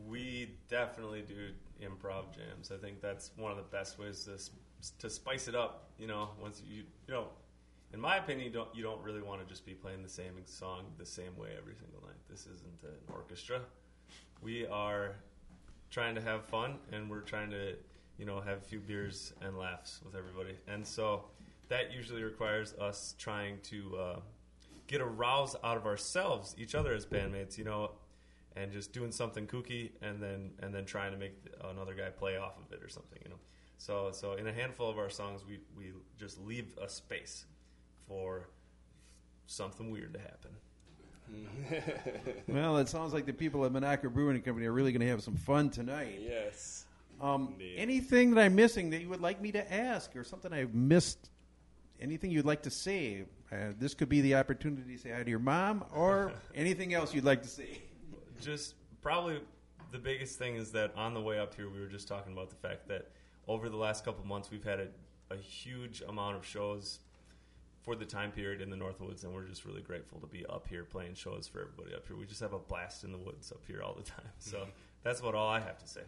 We 0.08 0.50
definitely 0.68 1.22
do 1.22 1.50
improv 1.86 2.34
jams. 2.34 2.72
I 2.72 2.78
think 2.78 3.02
that's 3.02 3.30
one 3.36 3.50
of 3.50 3.58
the 3.58 3.64
best 3.64 3.98
ways 3.98 4.24
to 4.24 4.38
to 4.98 5.10
spice 5.10 5.46
it 5.46 5.54
up. 5.54 5.90
You 5.98 6.06
know, 6.06 6.30
once 6.40 6.62
you 6.66 6.84
you 7.06 7.14
know, 7.14 7.26
in 7.92 8.00
my 8.00 8.16
opinion, 8.16 8.50
don't 8.50 8.74
you 8.74 8.82
don't 8.82 9.02
really 9.02 9.22
want 9.22 9.42
to 9.42 9.46
just 9.46 9.66
be 9.66 9.74
playing 9.74 10.02
the 10.02 10.08
same 10.08 10.32
song 10.46 10.86
the 10.98 11.06
same 11.06 11.36
way 11.36 11.50
every 11.58 11.74
single 11.74 12.00
night. 12.00 12.16
This 12.30 12.46
isn't 12.46 12.82
an 12.82 13.14
orchestra. 13.14 13.60
We 14.42 14.66
are 14.66 15.16
trying 15.90 16.14
to 16.14 16.20
have 16.20 16.44
fun, 16.44 16.78
and 16.92 17.10
we're 17.10 17.20
trying 17.20 17.50
to 17.50 17.74
you 18.18 18.26
know 18.26 18.40
have 18.40 18.58
a 18.58 18.64
few 18.64 18.80
beers 18.80 19.32
and 19.42 19.58
laughs 19.58 20.00
with 20.04 20.14
everybody, 20.14 20.56
and 20.68 20.86
so 20.86 21.24
that 21.68 21.92
usually 21.92 22.22
requires 22.22 22.74
us 22.74 23.14
trying 23.18 23.58
to 23.62 23.96
uh, 23.96 24.20
get 24.86 25.00
a 25.00 25.06
rouse 25.06 25.56
out 25.62 25.76
of 25.76 25.86
ourselves, 25.86 26.54
each 26.58 26.74
other 26.74 26.92
as 26.94 27.06
bandmates. 27.06 27.58
You 27.58 27.64
know, 27.64 27.90
and 28.56 28.72
just 28.72 28.92
doing 28.92 29.12
something 29.12 29.46
kooky 29.46 29.90
and 30.02 30.22
then 30.22 30.50
and 30.60 30.74
then 30.74 30.84
trying 30.84 31.12
to 31.12 31.18
make 31.18 31.34
another 31.64 31.94
guy 31.94 32.08
play 32.10 32.36
off 32.36 32.58
of 32.58 32.72
it 32.72 32.82
or 32.82 32.88
something 32.88 33.18
you 33.22 33.30
know 33.30 33.38
so 33.78 34.10
so 34.12 34.34
in 34.34 34.46
a 34.46 34.52
handful 34.52 34.90
of 34.90 34.98
our 34.98 35.10
songs 35.10 35.42
we 35.48 35.60
we 35.76 35.92
just 36.18 36.40
leave 36.40 36.76
a 36.82 36.88
space 36.88 37.44
for 38.08 38.48
something 39.46 39.90
weird 39.90 40.12
to 40.12 40.20
happen 40.20 40.50
well, 42.48 42.78
it 42.78 42.88
sounds 42.88 43.12
like 43.12 43.26
the 43.26 43.32
people 43.32 43.64
at 43.64 43.72
Minocqua 43.72 44.12
Brewing 44.12 44.40
Company 44.42 44.66
are 44.66 44.72
really 44.72 44.92
going 44.92 45.00
to 45.00 45.08
have 45.08 45.22
some 45.22 45.36
fun 45.36 45.70
tonight. 45.70 46.20
Yes. 46.22 46.86
Um, 47.20 47.54
anything 47.76 48.34
that 48.34 48.40
I'm 48.40 48.54
missing 48.54 48.90
that 48.90 49.00
you 49.00 49.08
would 49.08 49.20
like 49.20 49.40
me 49.40 49.52
to 49.52 49.72
ask, 49.72 50.14
or 50.16 50.24
something 50.24 50.52
I've 50.52 50.74
missed? 50.74 51.30
Anything 52.00 52.30
you'd 52.30 52.46
like 52.46 52.62
to 52.62 52.70
say? 52.70 53.24
Uh, 53.52 53.72
this 53.78 53.94
could 53.94 54.08
be 54.08 54.20
the 54.22 54.36
opportunity 54.36 54.96
to 54.96 55.02
say 55.02 55.10
hi 55.10 55.22
to 55.22 55.30
your 55.30 55.38
mom, 55.38 55.84
or 55.94 56.32
anything 56.54 56.94
else 56.94 57.14
you'd 57.14 57.24
like 57.24 57.42
to 57.42 57.48
say. 57.48 57.82
just 58.40 58.74
probably 59.02 59.40
the 59.92 59.98
biggest 59.98 60.38
thing 60.38 60.56
is 60.56 60.72
that 60.72 60.92
on 60.96 61.14
the 61.14 61.20
way 61.20 61.38
up 61.38 61.54
here, 61.54 61.68
we 61.68 61.80
were 61.80 61.88
just 61.88 62.08
talking 62.08 62.32
about 62.32 62.48
the 62.48 62.56
fact 62.56 62.88
that 62.88 63.10
over 63.46 63.68
the 63.68 63.76
last 63.76 64.04
couple 64.04 64.24
months, 64.24 64.50
we've 64.50 64.64
had 64.64 64.80
a, 64.80 64.88
a 65.30 65.36
huge 65.36 66.02
amount 66.08 66.36
of 66.36 66.46
shows 66.46 67.00
for 67.82 67.96
the 67.96 68.04
time 68.04 68.30
period 68.30 68.60
in 68.60 68.70
the 68.70 68.76
Northwoods, 68.76 69.24
and 69.24 69.32
we're 69.32 69.46
just 69.46 69.64
really 69.64 69.82
grateful 69.82 70.20
to 70.20 70.26
be 70.26 70.44
up 70.46 70.68
here 70.68 70.84
playing 70.84 71.14
shows 71.14 71.48
for 71.48 71.60
everybody 71.60 71.94
up 71.94 72.06
here. 72.06 72.16
We 72.16 72.26
just 72.26 72.40
have 72.40 72.52
a 72.52 72.58
blast 72.58 73.04
in 73.04 73.12
the 73.12 73.18
woods 73.18 73.50
up 73.52 73.62
here 73.66 73.82
all 73.82 73.94
the 73.94 74.02
time. 74.02 74.28
So 74.38 74.66
that's 75.02 75.20
about 75.20 75.34
all 75.34 75.48
I 75.48 75.60
have 75.60 75.78
to 75.78 75.88
say. 75.88 76.02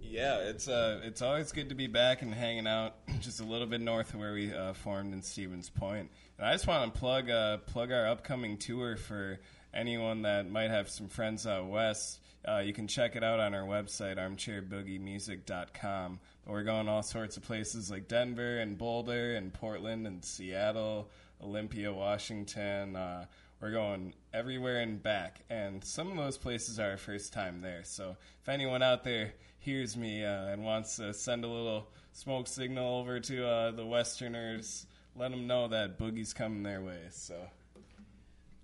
Yeah, 0.00 0.38
it's 0.38 0.68
uh, 0.68 1.00
it's 1.04 1.22
always 1.22 1.52
good 1.52 1.68
to 1.68 1.74
be 1.74 1.86
back 1.86 2.22
and 2.22 2.34
hanging 2.34 2.66
out 2.66 2.94
just 3.20 3.40
a 3.40 3.44
little 3.44 3.66
bit 3.66 3.80
north 3.80 4.12
of 4.14 4.20
where 4.20 4.32
we 4.32 4.52
uh, 4.52 4.72
formed 4.74 5.12
in 5.12 5.22
Stevens 5.22 5.70
Point. 5.70 6.10
And 6.38 6.46
I 6.46 6.52
just 6.52 6.66
want 6.66 6.92
to 6.92 6.98
plug 7.00 7.30
uh, 7.30 7.58
plug 7.58 7.92
our 7.92 8.06
upcoming 8.06 8.58
tour 8.58 8.96
for 8.96 9.40
anyone 9.74 10.22
that 10.22 10.50
might 10.50 10.70
have 10.70 10.88
some 10.88 11.08
friends 11.08 11.46
out 11.46 11.66
west. 11.66 12.20
Uh, 12.46 12.58
you 12.58 12.72
can 12.72 12.88
check 12.88 13.14
it 13.14 13.22
out 13.22 13.38
on 13.38 13.54
our 13.54 13.62
website, 13.62 14.18
armchairboogiemusic.com. 14.18 16.20
But 16.44 16.52
we're 16.52 16.64
going 16.64 16.88
all 16.88 17.02
sorts 17.02 17.36
of 17.36 17.44
places 17.44 17.90
like 17.90 18.08
Denver 18.08 18.58
and 18.58 18.76
Boulder 18.76 19.36
and 19.36 19.52
Portland 19.52 20.06
and 20.06 20.24
Seattle, 20.24 21.08
Olympia, 21.42 21.92
Washington. 21.92 22.96
Uh, 22.96 23.26
we're 23.60 23.70
going 23.70 24.12
everywhere 24.34 24.80
and 24.80 25.00
back, 25.00 25.42
and 25.48 25.84
some 25.84 26.10
of 26.10 26.16
those 26.16 26.36
places 26.36 26.80
are 26.80 26.90
our 26.90 26.96
first 26.96 27.32
time 27.32 27.60
there. 27.60 27.82
So 27.84 28.16
if 28.42 28.48
anyone 28.48 28.82
out 28.82 29.04
there 29.04 29.34
hears 29.60 29.96
me 29.96 30.24
uh, 30.24 30.46
and 30.46 30.64
wants 30.64 30.96
to 30.96 31.14
send 31.14 31.44
a 31.44 31.48
little 31.48 31.86
smoke 32.12 32.48
signal 32.48 32.98
over 32.98 33.20
to 33.20 33.46
uh, 33.46 33.70
the 33.70 33.86
Westerners, 33.86 34.86
let 35.14 35.30
them 35.30 35.46
know 35.46 35.68
that 35.68 35.96
Boogie's 35.96 36.34
coming 36.34 36.64
their 36.64 36.82
way. 36.82 37.02
So 37.10 37.36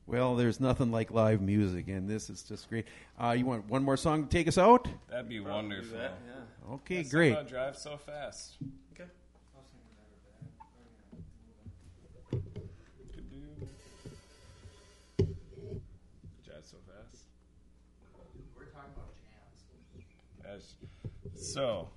Well, 0.09 0.37
there's 0.37 0.59
nothing 0.59 0.91
like 0.91 1.11
live 1.11 1.43
music, 1.43 1.89
and 1.89 2.09
this 2.09 2.31
is 2.31 2.43
just 2.43 2.71
great. 2.71 2.87
Uh, 3.23 3.33
you 3.33 3.45
want 3.45 3.69
one 3.69 3.85
more 3.85 3.99
song 3.99 4.25
to 4.25 4.29
take 4.31 4.49
us 4.49 4.57
out? 4.57 4.89
that'd 5.11 5.29
be 5.29 5.39
wonderful. 5.39 5.99
Okay, 6.73 7.03
Guess 7.03 7.13
great. 7.13 7.35
I'll 7.35 7.45
drive 7.45 7.77
so 7.77 7.99
fast. 7.99 8.57
Okay. 8.95 9.05
Drive 16.47 16.65
so 16.65 16.79
fast. 16.87 17.25
We're 18.57 18.65
talking 18.65 18.93
about 18.97 19.13
jams. 20.43 20.75
So, 21.39 21.91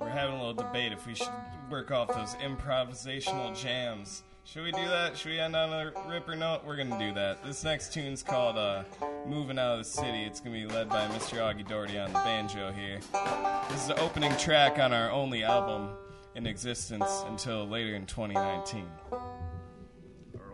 we're 0.00 0.08
having 0.08 0.36
a 0.36 0.38
little 0.38 0.54
debate 0.54 0.92
if 0.92 1.06
we 1.06 1.14
should 1.14 1.28
work 1.70 1.90
off 1.90 2.08
those 2.08 2.36
improvisational 2.36 3.54
jams. 3.54 4.22
Should 4.50 4.64
we 4.64 4.72
do 4.72 4.88
that? 4.88 5.14
Should 5.14 5.32
we 5.32 5.38
end 5.38 5.54
on 5.54 5.70
a 5.74 5.92
ripper 6.08 6.34
note? 6.34 6.62
We're 6.64 6.76
gonna 6.76 6.98
do 6.98 7.12
that. 7.12 7.44
This 7.44 7.64
next 7.64 7.92
tune's 7.92 8.22
called 8.22 8.56
uh, 8.56 8.84
"Moving 9.26 9.58
Out 9.58 9.72
of 9.72 9.78
the 9.80 9.84
City." 9.84 10.22
It's 10.22 10.40
gonna 10.40 10.56
be 10.56 10.64
led 10.64 10.88
by 10.88 11.06
Mr. 11.08 11.36
Augie 11.36 11.68
Doherty 11.68 11.98
on 11.98 12.14
the 12.14 12.20
banjo 12.20 12.72
here. 12.72 12.98
This 13.68 13.82
is 13.82 13.88
the 13.88 14.00
opening 14.00 14.34
track 14.38 14.78
on 14.78 14.94
our 14.94 15.10
only 15.10 15.44
album 15.44 15.90
in 16.34 16.46
existence 16.46 17.24
until 17.26 17.68
later 17.68 17.94
in 17.94 18.06
2019. 18.06 18.86
Our 19.12 19.20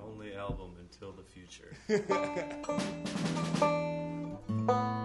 only 0.05 0.34
album 0.34 0.72
until 0.80 1.12
the 1.12 1.22
future. 1.22 1.76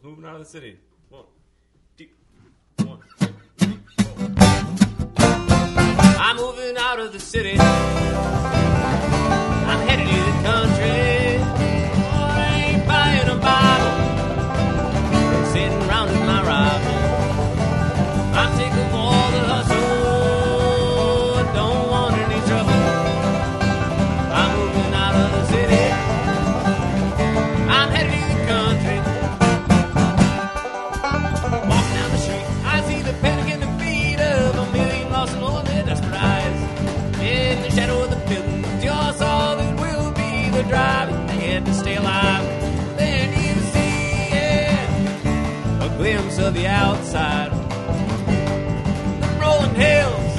Was 0.00 0.08
moving 0.08 0.24
out 0.24 0.36
of 0.36 0.40
the 0.40 0.46
city. 0.46 0.78
One, 1.10 1.24
two, 1.98 2.06
one, 2.84 3.00
two. 3.18 3.34
I'm 6.18 6.36
moving 6.36 6.76
out 6.78 7.00
of 7.00 7.12
the 7.12 7.20
city. 7.20 7.58
I'm 7.58 7.68
headed 9.86 10.06
to 10.08 10.14
the 10.14 10.42
country. 10.42 11.09
Of 46.42 46.54
the 46.54 46.66
outside. 46.66 47.50
The 49.20 49.28
rolling 49.40 49.74
hills 49.74 50.34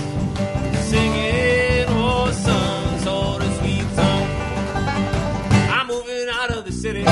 singing 0.89 1.85
oh 1.89 2.31
some 2.31 2.99
sort 2.99 3.43
of 3.43 3.53
sweet 3.57 3.87
song. 3.95 4.27
I'm 5.75 5.87
moving 5.87 6.27
out 6.29 6.51
of 6.51 6.65
the 6.65 6.71
city. 6.71 7.05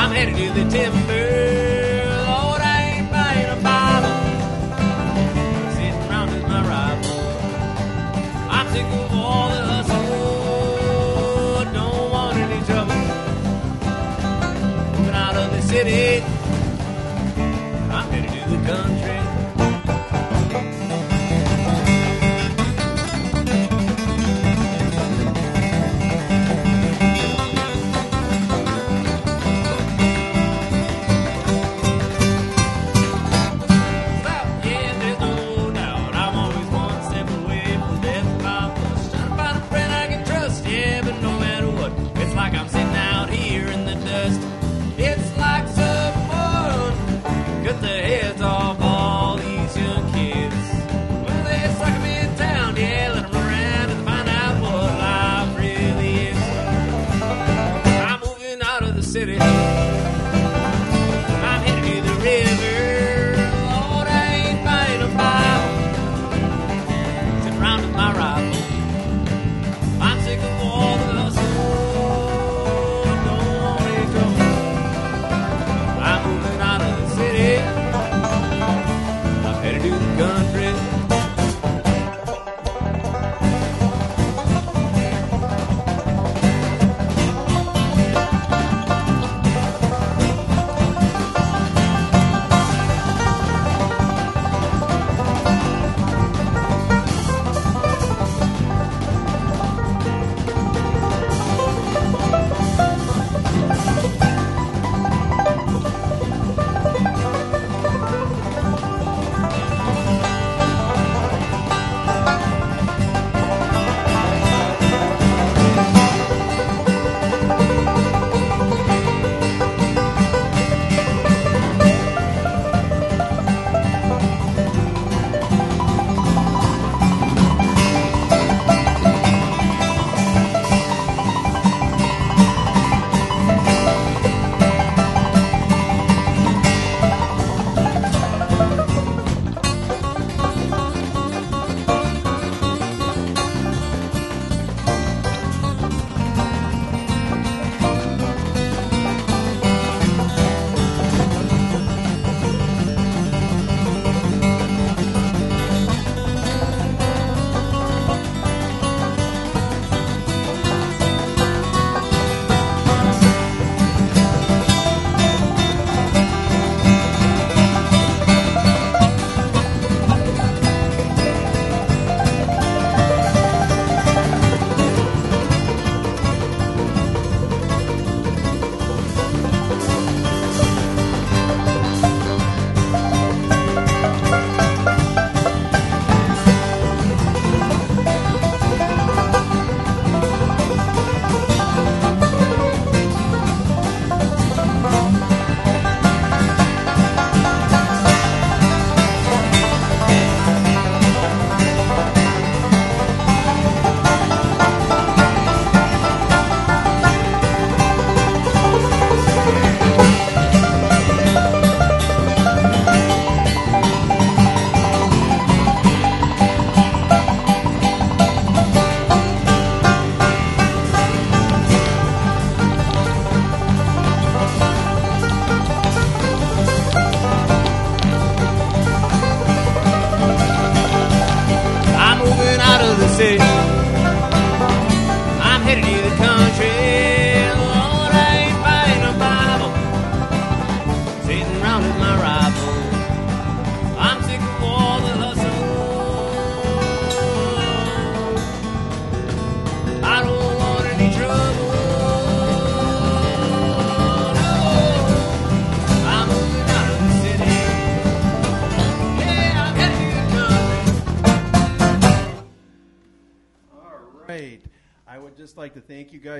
I'm 0.00 0.10
headed 0.12 0.36
to 0.36 0.50
the 0.60 0.70
timber. 0.70 1.33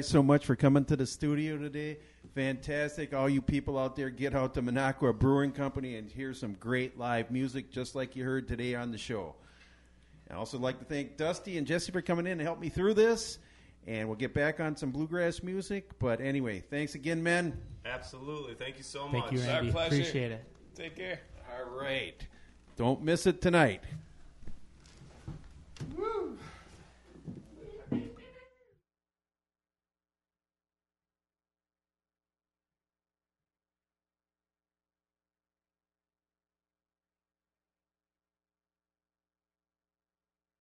Guys 0.05 0.11
so 0.11 0.23
much 0.23 0.45
for 0.45 0.55
coming 0.55 0.85
to 0.85 0.97
the 0.97 1.07
studio 1.07 1.57
today. 1.57 1.97
Fantastic. 2.35 3.15
All 3.15 3.29
you 3.29 3.41
people 3.41 3.79
out 3.79 3.97
there, 3.97 4.11
get 4.11 4.35
out 4.35 4.53
to 4.55 4.63
Minocqua 4.63 5.19
Brewing 5.19 5.53
Company 5.53 5.97
and 5.97 6.11
hear 6.11 6.35
some 6.35 6.55
great 6.55 6.99
live 6.99 7.31
music 7.31 7.71
just 7.71 7.95
like 7.95 8.15
you 8.15 8.23
heard 8.25 8.47
today 8.47 8.75
on 8.75 8.91
the 8.91 8.99
show. 8.99 9.35
I 10.31 10.35
also 10.35 10.59
like 10.59 10.79
to 10.79 10.85
thank 10.85 11.17
Dusty 11.17 11.57
and 11.59 11.67
Jesse 11.67 11.91
for 11.91 12.03
coming 12.03 12.27
in 12.27 12.33
and 12.33 12.43
help 12.43 12.61
me 12.61 12.69
through 12.69 12.95
this. 12.95 13.39
And 13.87 14.09
we'll 14.09 14.17
get 14.17 14.35
back 14.35 14.61
on 14.61 14.77
some 14.77 14.91
bluegrass 14.91 15.43
music. 15.43 15.99
But 15.99 16.21
anyway, 16.21 16.61
thanks 16.71 16.95
again, 16.95 17.23
men. 17.23 17.59
Absolutely. 17.87 18.55
Thank 18.55 18.77
you 18.77 18.83
so 18.85 19.09
Thank 19.11 19.25
much. 19.25 19.33
you, 19.33 19.39
It's 19.39 19.49
our 19.49 19.65
pleasure. 19.65 19.95
Appreciate 19.95 20.33
it. 20.33 20.45
Take 20.75 20.97
care. 20.97 21.21
All 21.51 21.79
right. 21.81 22.17
Don't 22.77 23.03
miss 23.03 23.27
it 23.27 23.41
tonight. 23.41 23.83